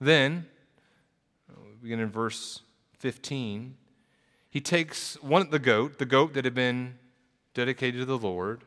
[0.01, 0.47] Then,
[1.47, 2.61] we begin in verse
[2.97, 3.77] 15
[4.55, 6.97] he takes one the goat, the goat that had been
[7.53, 8.63] dedicated to the Lord,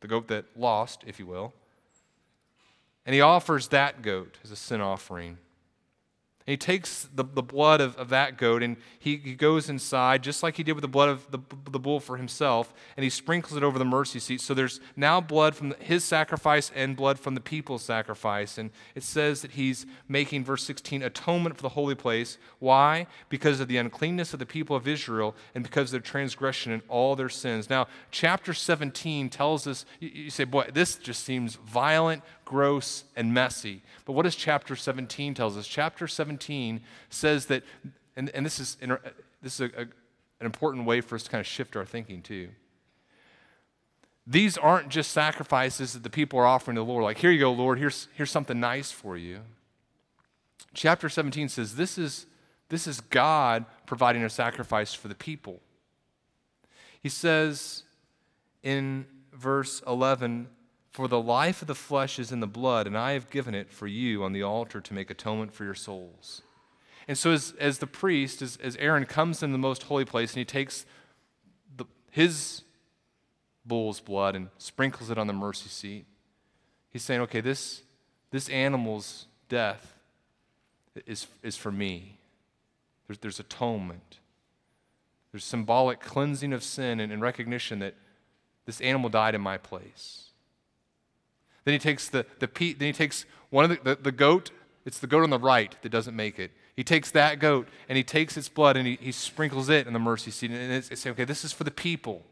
[0.00, 1.54] the goat that lost, if you will,
[3.06, 5.38] and he offers that goat as a sin offering.
[6.46, 10.22] And he takes the, the blood of, of that goat and he, he goes inside,
[10.22, 11.38] just like he did with the blood of the,
[11.70, 14.40] the bull for himself, and he sprinkles it over the mercy seat.
[14.40, 18.58] So there's now blood from his sacrifice and blood from the people's sacrifice.
[18.58, 22.38] And it says that he's making, verse 16, atonement for the holy place.
[22.58, 23.06] Why?
[23.28, 26.82] Because of the uncleanness of the people of Israel and because of their transgression and
[26.88, 27.70] all their sins.
[27.70, 33.32] Now, chapter 17 tells us, you, you say, boy, this just seems violent, gross, and
[33.32, 33.80] messy.
[34.04, 35.66] But what does chapter 17 tells us?
[35.66, 37.62] Chapter 17 says that,
[38.14, 38.76] and, and this is,
[39.42, 42.20] this is a, a, an important way for us to kind of shift our thinking
[42.20, 42.50] too.
[44.26, 47.40] These aren't just sacrifices that the people are offering to the Lord, like, here you
[47.40, 49.40] go, Lord, here's, here's something nice for you.
[50.74, 52.26] Chapter 17 says this is,
[52.68, 55.60] this is God providing a sacrifice for the people.
[57.02, 57.84] He says
[58.62, 60.48] in verse 11,
[60.92, 63.70] for the life of the flesh is in the blood, and I have given it
[63.70, 66.42] for you on the altar to make atonement for your souls.
[67.08, 70.32] And so, as, as the priest, as, as Aaron comes in the most holy place
[70.32, 70.84] and he takes
[71.74, 72.62] the, his
[73.64, 76.04] bull's blood and sprinkles it on the mercy seat,
[76.90, 77.82] he's saying, okay, this,
[78.30, 79.94] this animal's death
[81.06, 82.18] is, is for me.
[83.06, 84.18] There's, there's atonement,
[85.32, 87.94] there's symbolic cleansing of sin and, and recognition that
[88.66, 90.31] this animal died in my place.
[91.64, 94.50] Then he takes the, the pe- then he takes one of the, the, the, goat,
[94.84, 96.50] it's the goat on the right that doesn't make it.
[96.74, 99.92] He takes that goat and he takes its blood and he, he sprinkles it in
[99.92, 100.50] the mercy seat.
[100.50, 102.24] And it's, it's saying, okay, this is for the people.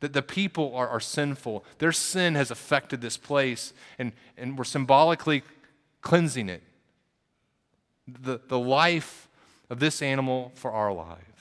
[0.00, 1.64] That the people are, are sinful.
[1.78, 5.44] Their sin has affected this place, and, and we're symbolically
[6.00, 6.62] cleansing it.
[8.08, 9.28] The, the life
[9.70, 11.31] of this animal for our lives.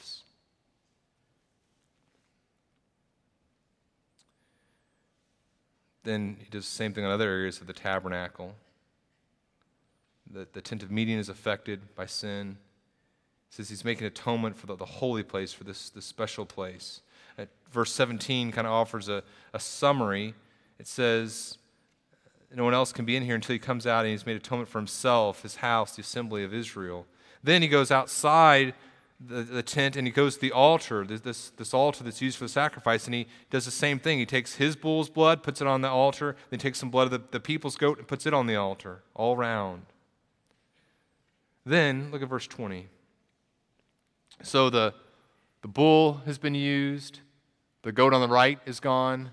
[6.04, 8.56] Then he does the same thing in other areas of the tabernacle.
[10.32, 12.58] The, the tent of meeting is affected by sin.
[13.50, 17.02] He says he's making atonement for the, the holy place, for this, this special place.
[17.38, 19.24] At verse 17 kind of offers a,
[19.54, 20.34] a summary.
[20.80, 21.58] It says,
[22.56, 24.70] No one else can be in here until he comes out and he's made atonement
[24.70, 27.06] for himself, his house, the assembly of Israel.
[27.44, 28.74] Then he goes outside
[29.28, 32.46] the, the tent and he goes to the altar, this, this altar that's used for
[32.46, 34.20] the sacrifice, and he does the same thing.
[34.20, 37.06] He takes his bull's blood, puts it on the altar, then he takes some blood
[37.06, 39.84] of the, the people's goat and puts it on the altar, all round.
[41.66, 42.88] Then, look at verse 20.
[44.42, 44.94] So the,
[45.62, 47.20] the bull has been used,
[47.84, 49.32] the goat on the right is gone.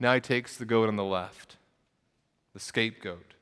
[0.00, 1.56] Now he takes the goat on the left,
[2.54, 3.34] the scapegoat.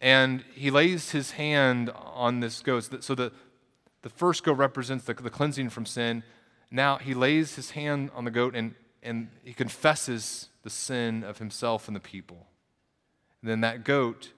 [0.00, 3.02] And he lays his hand on this goat.
[3.02, 3.32] So the,
[4.06, 6.22] the first goat represents the, the cleansing from sin.
[6.70, 11.38] Now he lays his hand on the goat and, and he confesses the sin of
[11.38, 12.46] himself and the people.
[13.42, 14.30] And then that goat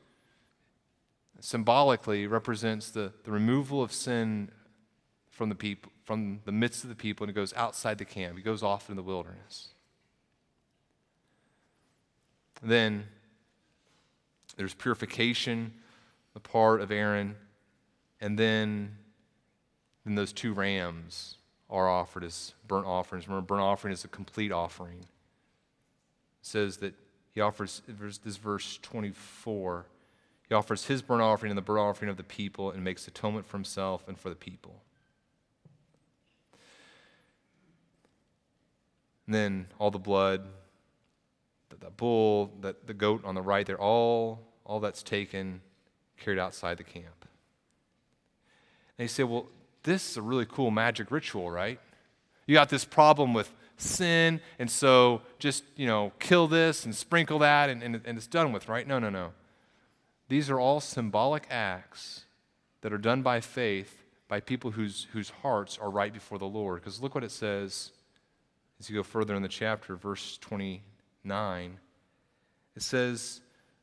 [1.41, 4.51] symbolically represents the, the removal of sin
[5.29, 8.39] from the people from the midst of the people and it goes outside the camp.
[8.39, 9.75] He goes off in the wilderness.
[12.63, 13.07] Then
[14.57, 15.75] there's purification,
[16.33, 17.37] the part of Aaron,
[18.19, 18.97] and then,
[20.09, 21.37] then those two rams
[21.69, 23.29] are offered as burnt offerings.
[23.29, 25.01] Remember, burnt offering is a complete offering.
[25.01, 25.07] It
[26.41, 26.95] says that
[27.35, 27.83] he offers,
[28.25, 29.87] this verse 24,
[30.49, 33.47] he offers his burnt offering and the burnt offering of the people and makes atonement
[33.47, 34.81] for himself and for the people.
[39.27, 40.47] And then all the blood,
[41.69, 45.61] the, the bull, the, the goat on the right, they're all, all that's taken,
[46.17, 47.27] carried outside the camp.
[48.97, 49.49] And you say, well,
[49.89, 51.81] this is a really cool magic ritual, right?
[52.47, 57.39] You got this problem with sin, and so just, you know, kill this and sprinkle
[57.41, 58.87] that, and, and, and it's done with, right?
[58.87, 59.33] No, no, no.
[60.29, 62.25] These are all symbolic acts
[62.83, 66.83] that are done by faith by people whose, whose hearts are right before the Lord.
[66.83, 67.93] Because look what it says
[68.79, 71.79] as you go further in the chapter, verse 29.
[72.77, 73.41] It says,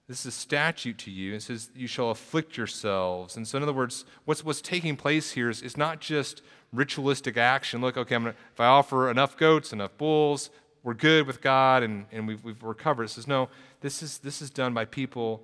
[0.08, 1.34] This is a statute to you.
[1.34, 3.36] It says, You shall afflict yourselves.
[3.36, 6.42] And so, in other words, what's, what's taking place here is, not just
[6.72, 7.82] ritualistic action.
[7.82, 10.52] Look, okay, gonna, if I offer enough goats, enough bulls,
[10.84, 13.06] we're good with God and, and we've, we've recovered.
[13.06, 13.50] It says, No,
[13.82, 15.44] this is, this is done by people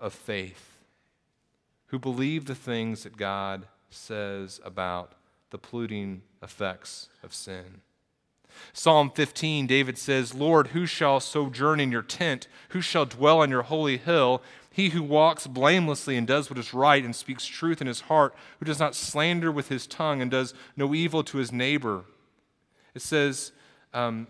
[0.00, 0.78] of faith
[1.86, 5.12] who believe the things that God says about
[5.50, 7.80] the polluting effects of sin.
[8.72, 12.48] Psalm 15, David says, Lord, who shall sojourn in your tent?
[12.70, 14.42] Who shall dwell on your holy hill?
[14.70, 18.34] He who walks blamelessly and does what is right and speaks truth in his heart,
[18.58, 22.04] who does not slander with his tongue and does no evil to his neighbor.
[22.94, 23.52] It says,
[23.92, 24.28] um,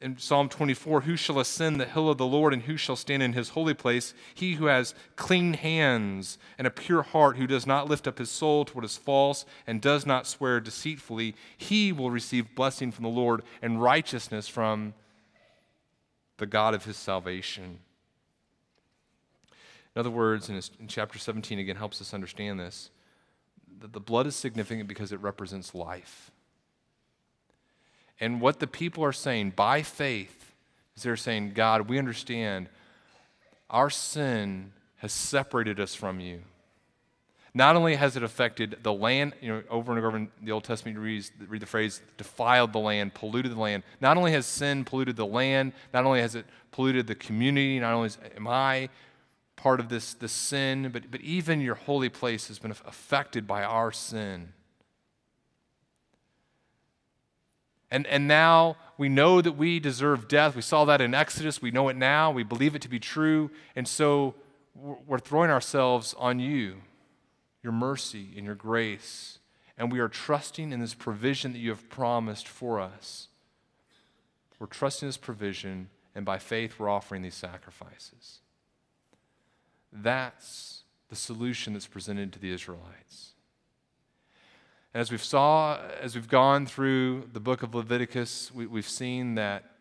[0.00, 3.22] in Psalm 24, who shall ascend the hill of the Lord and who shall stand
[3.22, 4.12] in his holy place?
[4.34, 8.30] He who has clean hands and a pure heart, who does not lift up his
[8.30, 13.04] soul to what is false and does not swear deceitfully, he will receive blessing from
[13.04, 14.92] the Lord and righteousness from
[16.36, 17.78] the God of his salvation.
[19.94, 22.90] In other words, in, in chapter 17, again, helps us understand this
[23.80, 26.30] that the blood is significant because it represents life.
[28.20, 30.54] And what the people are saying by faith
[30.96, 32.68] is they're saying, God, we understand
[33.68, 36.42] our sin has separated us from you.
[37.52, 40.64] Not only has it affected the land, you know, over and over in the Old
[40.64, 43.82] Testament, you read, read the phrase, defiled the land, polluted the land.
[43.98, 47.94] Not only has sin polluted the land, not only has it polluted the community, not
[47.94, 48.90] only am I
[49.56, 53.64] part of this, this sin, but, but even your holy place has been affected by
[53.64, 54.52] our sin.
[57.90, 60.56] And, and now we know that we deserve death.
[60.56, 61.62] We saw that in Exodus.
[61.62, 62.30] We know it now.
[62.30, 63.50] We believe it to be true.
[63.74, 64.34] And so
[64.74, 66.76] we're throwing ourselves on you,
[67.62, 69.38] your mercy and your grace.
[69.78, 73.28] And we are trusting in this provision that you have promised for us.
[74.58, 78.40] We're trusting this provision, and by faith, we're offering these sacrifices.
[79.92, 83.34] That's the solution that's presented to the Israelites.
[84.96, 89.72] As we've saw, as we've gone through the book of Leviticus, we, we've seen that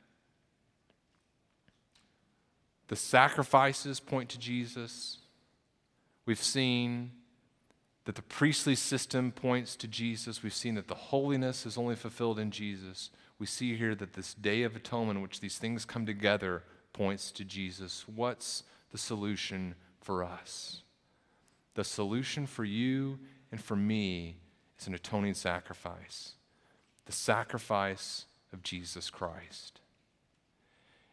[2.89, 5.19] the sacrifices point to Jesus.
[6.25, 7.11] We've seen
[8.03, 10.43] that the priestly system points to Jesus.
[10.43, 13.09] We've seen that the holiness is only fulfilled in Jesus.
[13.39, 16.61] we see here that this day of atonement, in which these things come together,
[16.91, 18.03] points to Jesus.
[18.13, 20.81] What's the solution for us?
[21.75, 23.17] The solution for you
[23.49, 24.39] and for me
[24.79, 26.33] is an atoning sacrifice
[27.05, 29.79] the sacrifice of Jesus Christ.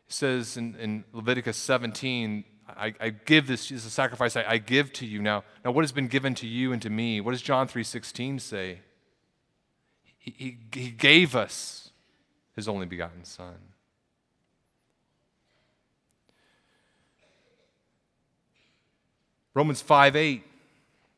[0.09, 4.59] It says in, in Leviticus 17, I, I, give this is a sacrifice I, I,
[4.59, 5.21] give to you.
[5.21, 7.21] Now, now, what has been given to you and to me?
[7.21, 8.79] What does John 3.16 say?
[10.19, 11.91] He, he, he gave us
[12.55, 13.57] his only begotten Son.
[19.55, 20.45] Romans 5 8,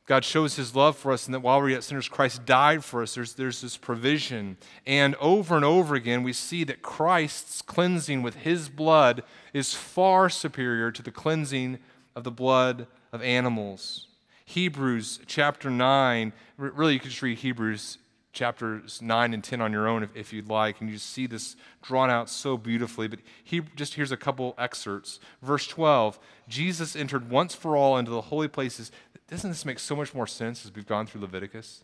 [0.05, 3.01] God shows his love for us, and that while we're yet sinners, Christ died for
[3.01, 3.15] us.
[3.15, 4.57] There's, there's this provision.
[4.85, 10.29] And over and over again, we see that Christ's cleansing with his blood is far
[10.29, 11.79] superior to the cleansing
[12.15, 14.07] of the blood of animals.
[14.45, 17.97] Hebrews chapter 9, really, you could just read Hebrews
[18.35, 21.55] chapters 9 and 10 on your own if, if, you'd like, and you see this
[21.81, 23.07] drawn out so beautifully.
[23.07, 25.19] But he just here's a couple excerpts.
[25.41, 28.91] Verse 12 Jesus entered once for all into the holy places.
[29.27, 31.83] Doesn't this make so much more sense as we've gone through Leviticus?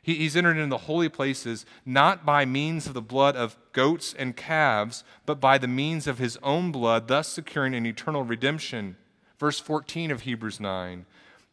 [0.00, 4.14] He, he's entered into the holy places not by means of the blood of goats
[4.18, 8.96] and calves, but by the means of his own blood, thus securing an eternal redemption.
[9.38, 11.04] Verse 14 of Hebrews 9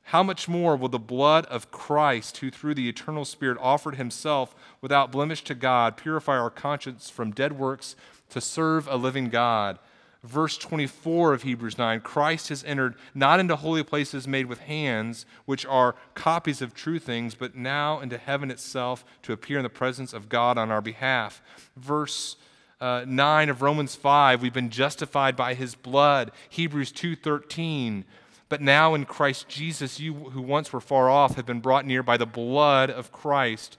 [0.10, 4.56] how much more will the blood of Christ, who through the eternal Spirit offered himself
[4.80, 7.96] without blemish to God, purify our conscience from dead works
[8.30, 9.80] to serve a living God?
[10.24, 15.26] Verse 24 of Hebrews 9 Christ has entered not into holy places made with hands,
[15.46, 19.70] which are copies of true things, but now into heaven itself to appear in the
[19.70, 21.42] presence of God on our behalf.
[21.76, 22.36] Verse
[22.80, 26.32] uh, 9 of Romans 5 we've been justified by his blood.
[26.50, 28.04] Hebrews 2:13
[28.50, 32.04] but now in Christ Jesus, you who once were far off have been brought near
[32.04, 33.78] by the blood of Christ.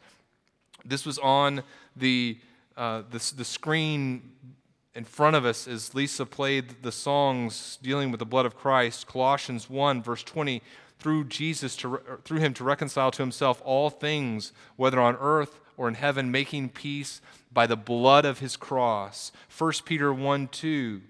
[0.85, 1.63] This was on
[1.95, 2.39] the,
[2.77, 4.33] uh, the, the screen
[4.95, 9.07] in front of us as Lisa played the songs dealing with the blood of Christ.
[9.07, 10.63] Colossians 1, verse 20
[10.99, 15.89] through Jesus to through him to reconcile to himself all things whether on earth or
[15.89, 17.21] in heaven making peace
[17.53, 21.03] by the blood of his cross 1 peter 1 2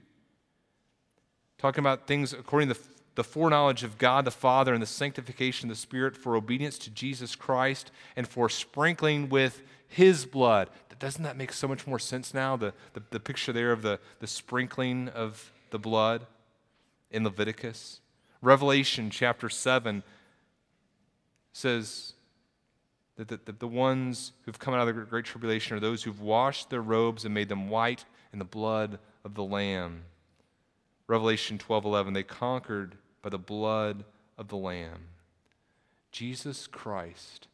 [1.58, 2.80] talking about things according to the
[3.24, 7.34] foreknowledge of God the Father and the sanctification of the Spirit for obedience to Jesus
[7.34, 10.68] Christ and for sprinkling with His blood.
[10.98, 12.56] Doesn't that make so much more sense now?
[12.56, 16.26] The, the, the picture there of the, the sprinkling of the blood
[17.10, 18.00] in Leviticus.
[18.40, 20.02] Revelation chapter 7
[21.52, 22.14] says
[23.16, 26.20] that the, the, the ones who've come out of the great tribulation are those who've
[26.20, 30.02] washed their robes and made them white in the blood of the Lamb.
[31.08, 32.96] Revelation 12:11 they conquered
[33.26, 34.04] by the blood
[34.38, 35.08] of the Lamb.
[36.12, 37.48] Jesus Christ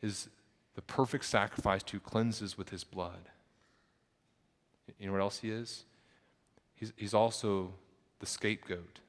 [0.00, 0.30] is
[0.76, 3.28] the perfect sacrifice who cleanses with his blood.
[4.98, 5.84] You know what else he is?
[6.74, 7.74] He's, he's also
[8.18, 9.00] the scapegoat,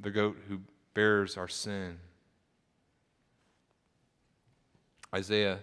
[0.00, 0.60] the goat who
[0.94, 1.98] bears our sin.
[5.12, 5.58] Isaiah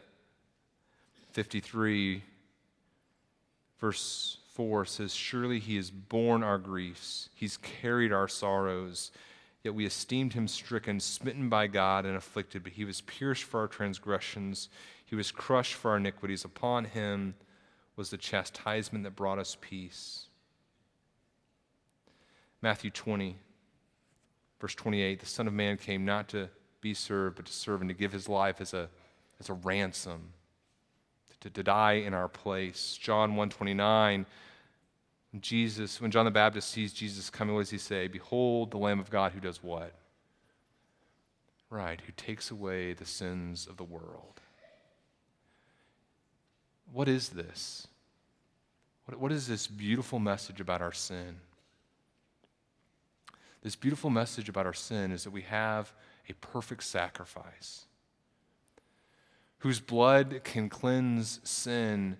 [1.31, 2.23] 53,
[3.79, 9.11] verse 4 says, Surely he has borne our griefs, he's carried our sorrows.
[9.63, 12.63] Yet we esteemed him stricken, smitten by God, and afflicted.
[12.63, 14.69] But he was pierced for our transgressions,
[15.05, 16.43] he was crushed for our iniquities.
[16.43, 17.35] Upon him
[17.95, 20.25] was the chastisement that brought us peace.
[22.63, 23.37] Matthew 20,
[24.59, 26.49] verse 28 The Son of Man came not to
[26.81, 28.89] be served, but to serve and to give his life as a,
[29.39, 30.33] as a ransom,
[31.41, 32.97] to, to die in our place.
[32.99, 34.25] John 129
[35.39, 38.07] Jesus, when John the Baptist sees Jesus coming, what does he say?
[38.07, 39.93] Behold the Lamb of God who does what?
[41.69, 44.39] Right, who takes away the sins of the world.
[46.91, 47.87] What is this?
[49.05, 51.37] What, what is this beautiful message about our sin?
[53.61, 55.93] This beautiful message about our sin is that we have
[56.29, 57.85] a perfect sacrifice
[59.59, 62.17] whose blood can cleanse sin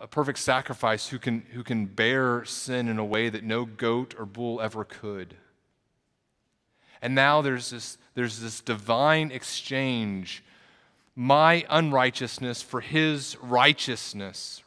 [0.00, 4.14] a perfect sacrifice who can, who can bear sin in a way that no goat
[4.18, 5.34] or bull ever could.
[7.02, 10.42] And now there's this, there's this divine exchange
[11.18, 14.62] my unrighteousness for his righteousness.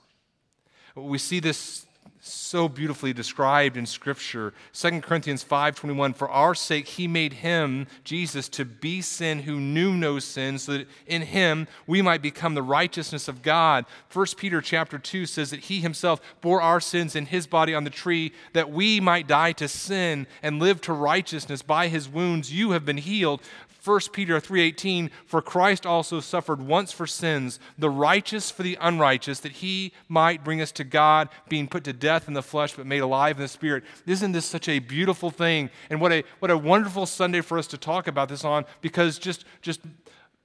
[0.95, 1.85] We see this
[2.31, 4.53] so beautifully described in scripture.
[4.73, 9.93] 2 corinthians 5.21 for our sake he made him jesus to be sin who knew
[9.93, 13.85] no sin so that in him we might become the righteousness of god.
[14.11, 17.83] 1 peter chapter 2 says that he himself bore our sins in his body on
[17.83, 21.61] the tree that we might die to sin and live to righteousness.
[21.61, 23.41] By his wounds you have been healed
[23.83, 29.39] 1 Peter 3:18 for Christ also suffered once for sins the righteous for the unrighteous
[29.39, 32.85] that he might bring us to God being put to death in the flesh but
[32.85, 33.83] made alive in the spirit.
[34.05, 37.67] Isn't this such a beautiful thing and what a what a wonderful Sunday for us
[37.67, 38.65] to talk about this on?
[38.81, 39.81] Because just just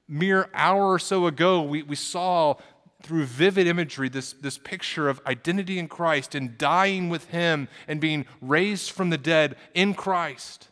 [0.07, 2.55] mere hour or so ago we, we saw
[3.03, 8.01] through vivid imagery this, this picture of identity in Christ and dying with him and
[8.01, 10.69] being raised from the dead in Christ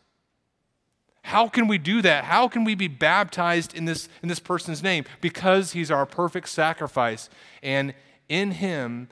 [1.23, 2.25] how can we do that?
[2.25, 5.05] How can we be baptized in this, in this person's name?
[5.21, 7.29] Because he's our perfect sacrifice.
[7.63, 7.93] And
[8.27, 9.07] in him,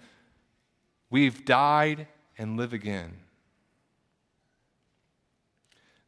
[1.09, 2.07] we've died
[2.37, 3.13] and live again.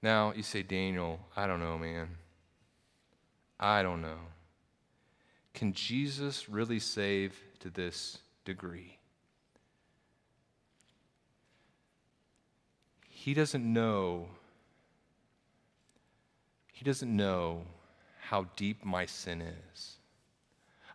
[0.01, 2.09] Now, you say, Daniel, I don't know, man.
[3.57, 4.19] I don't know.
[5.53, 8.97] Can Jesus really save to this degree?
[13.07, 14.27] He doesn't know
[16.83, 17.61] he doesn't know
[18.27, 19.95] how deep my sin is.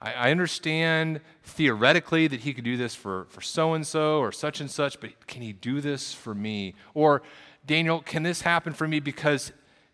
[0.02, 4.60] I, I understand theoretically that He could do this for so and so or such
[4.60, 6.74] and such, but can He do this for me?
[6.92, 7.22] Or,
[7.64, 9.50] Daniel, can this happen for me because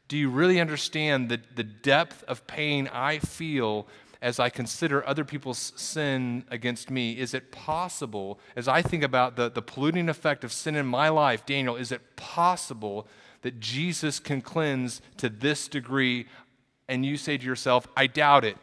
[0.09, 3.86] do you really understand the, the depth of pain I feel
[4.20, 7.12] as I consider other people's sin against me?
[7.12, 11.09] Is it possible, as I think about the, the polluting effect of sin in my
[11.09, 13.07] life, Daniel, is it possible
[13.45, 16.26] that Jesus can cleanse to this degree,
[16.88, 18.57] and you say to yourself, I doubt it.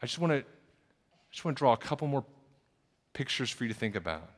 [0.00, 0.44] I just want to
[1.32, 2.24] just want to draw a couple more
[3.14, 4.30] pictures for you to think about.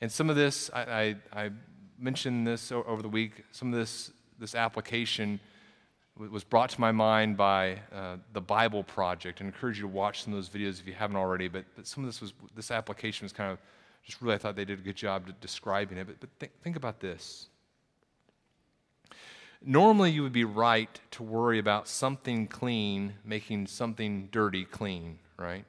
[0.00, 1.50] And some of this, I, I, I
[1.98, 5.38] mentioned this over the week, some of this, this application
[6.16, 9.42] was brought to my mind by uh, the Bible Project.
[9.42, 11.86] I encourage you to watch some of those videos if you haven't already, but, but
[11.86, 13.58] some of this was, this application was kind of
[14.04, 16.06] just really, I thought they did a good job describing it.
[16.06, 17.48] But, but think, think about this.
[19.62, 25.64] Normally, you would be right to worry about something clean making something dirty clean, right?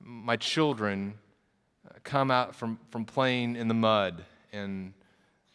[0.00, 1.14] My children
[1.88, 4.92] uh, come out from, from playing in the mud, and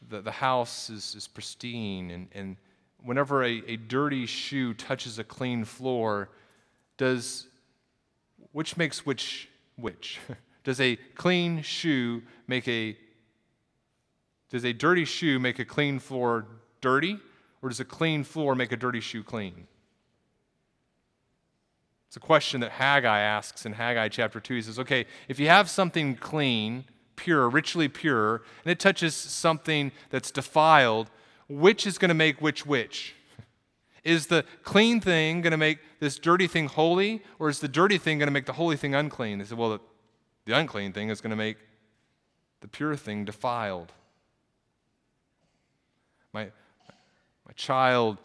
[0.10, 2.12] the, the house is, is pristine.
[2.12, 2.58] And, and
[3.04, 6.30] whenever a, a dirty shoe touches a clean floor,
[6.98, 7.48] does
[8.52, 10.20] which makes which which?
[10.64, 12.98] Does a clean shoe make a
[14.50, 16.46] does a dirty shoe make a clean floor
[16.82, 17.18] dirty
[17.62, 19.68] or does a clean floor make a dirty shoe clean?
[22.08, 24.56] It's a question that Haggai asks in Haggai chapter 2.
[24.56, 26.84] He says, "Okay, if you have something clean,
[27.16, 31.10] pure, richly pure, and it touches something that's defiled,
[31.48, 33.16] which is going to make which which?"
[34.04, 37.98] Is the clean thing going to make this dirty thing holy, or is the dirty
[37.98, 39.38] thing going to make the holy thing unclean?
[39.38, 39.80] They said, well,
[40.46, 41.58] the unclean thing is going to make
[42.62, 43.92] the pure thing defiled.
[46.34, 46.46] My,
[47.46, 48.18] my child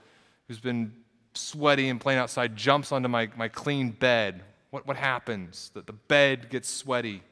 [0.46, 0.92] who's been
[1.34, 4.42] sweaty and playing outside jumps onto my, my clean bed.
[4.70, 5.70] What, what happens?
[5.74, 7.22] That the bed gets sweaty.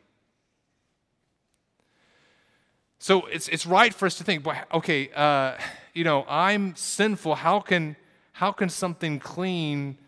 [2.98, 5.58] So it's, it's right for us to think, okay, uh,
[5.92, 7.34] you know, I'm sinful.
[7.34, 7.96] How can,
[8.32, 9.98] how can something clean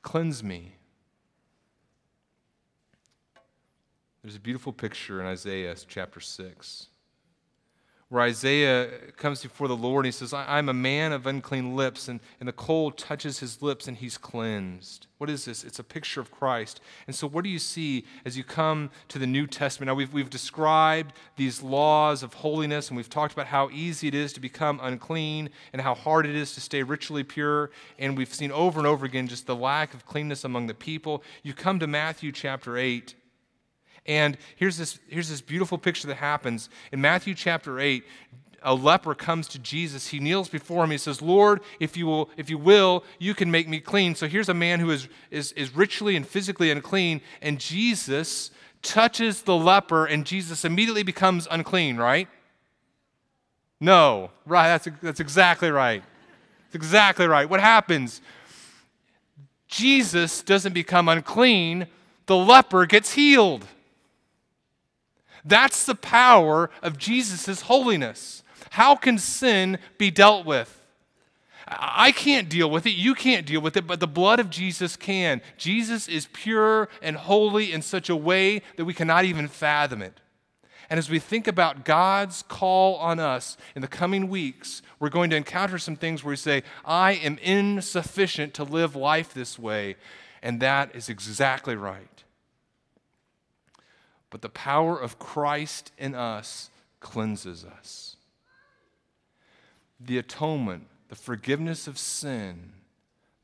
[0.00, 0.74] cleanse me?
[4.22, 6.86] There's a beautiful picture in Isaiah chapter 6
[8.12, 12.08] where Isaiah comes before the Lord and he says, I'm a man of unclean lips,
[12.08, 15.06] and, and the cold touches his lips and he's cleansed.
[15.16, 15.64] What is this?
[15.64, 16.82] It's a picture of Christ.
[17.06, 19.86] And so, what do you see as you come to the New Testament?
[19.86, 24.14] Now, we've, we've described these laws of holiness, and we've talked about how easy it
[24.14, 27.70] is to become unclean and how hard it is to stay ritually pure.
[27.98, 31.24] And we've seen over and over again just the lack of cleanness among the people.
[31.42, 33.14] You come to Matthew chapter 8
[34.06, 36.68] and here's this, here's this beautiful picture that happens.
[36.90, 38.04] In Matthew chapter 8,
[38.64, 40.08] a leper comes to Jesus.
[40.08, 40.90] He kneels before him.
[40.90, 44.14] He says, Lord, if you will, if you will, you can make me clean.
[44.14, 48.50] So here's a man who is, is, is ritually and physically unclean, and Jesus
[48.82, 52.28] touches the leper, and Jesus immediately becomes unclean, right?
[53.80, 56.02] No, right, that's, that's exactly right.
[56.66, 57.48] That's exactly right.
[57.48, 58.20] What happens?
[59.68, 61.86] Jesus doesn't become unclean,
[62.26, 63.66] the leper gets healed.
[65.44, 68.42] That's the power of Jesus' holiness.
[68.70, 70.78] How can sin be dealt with?
[71.68, 72.90] I can't deal with it.
[72.90, 75.40] You can't deal with it, but the blood of Jesus can.
[75.56, 80.20] Jesus is pure and holy in such a way that we cannot even fathom it.
[80.90, 85.30] And as we think about God's call on us in the coming weeks, we're going
[85.30, 89.96] to encounter some things where we say, I am insufficient to live life this way.
[90.42, 92.24] And that is exactly right
[94.32, 96.70] but the power of Christ in us
[97.00, 98.16] cleanses us.
[100.04, 102.72] the atonement, the forgiveness of sin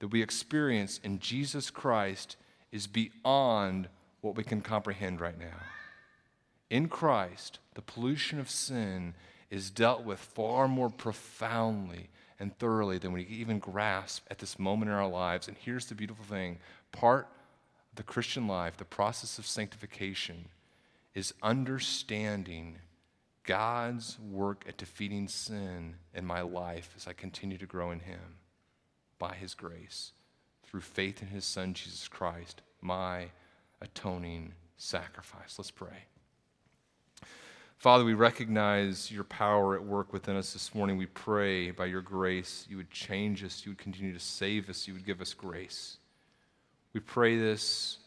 [0.01, 2.37] that we experience in Jesus Christ
[2.73, 3.89] is beyond
[4.21, 5.61] what we can comprehend right now.
[6.71, 9.15] In Christ, the pollution of sin
[9.51, 12.09] is dealt with far more profoundly
[12.41, 15.49] and thoroughly than we can even grasp at this moment in our lives.
[15.49, 16.59] And here's the beautiful thing
[16.93, 17.27] part
[17.91, 20.47] of the Christian life, the process of sanctification,
[21.15, 22.79] is understanding
[23.45, 28.37] God's work at defeating sin in my life as I continue to grow in Him
[29.19, 30.13] by His grace
[30.65, 33.29] through faith in His Son, Jesus Christ, my
[33.81, 35.59] atoning sacrifice.
[35.59, 36.05] Let's pray.
[37.79, 40.97] Father, we recognize your power at work within us this morning.
[40.97, 44.89] We pray by your grace you would change us, you would continue to save us,
[44.89, 45.99] you would give us grace.
[46.93, 47.99] We pray this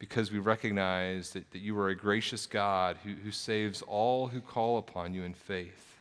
[0.00, 4.40] because we recognize that, that you are a gracious God who, who saves all who
[4.40, 6.00] call upon you in faith.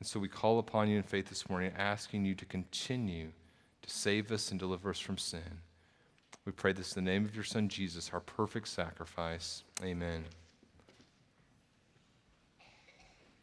[0.00, 3.28] And so we call upon you in faith this morning, asking you to continue
[3.82, 5.60] to save us and deliver us from sin.
[6.46, 9.62] We pray this in the name of your Son, Jesus, our perfect sacrifice.
[9.84, 10.24] Amen.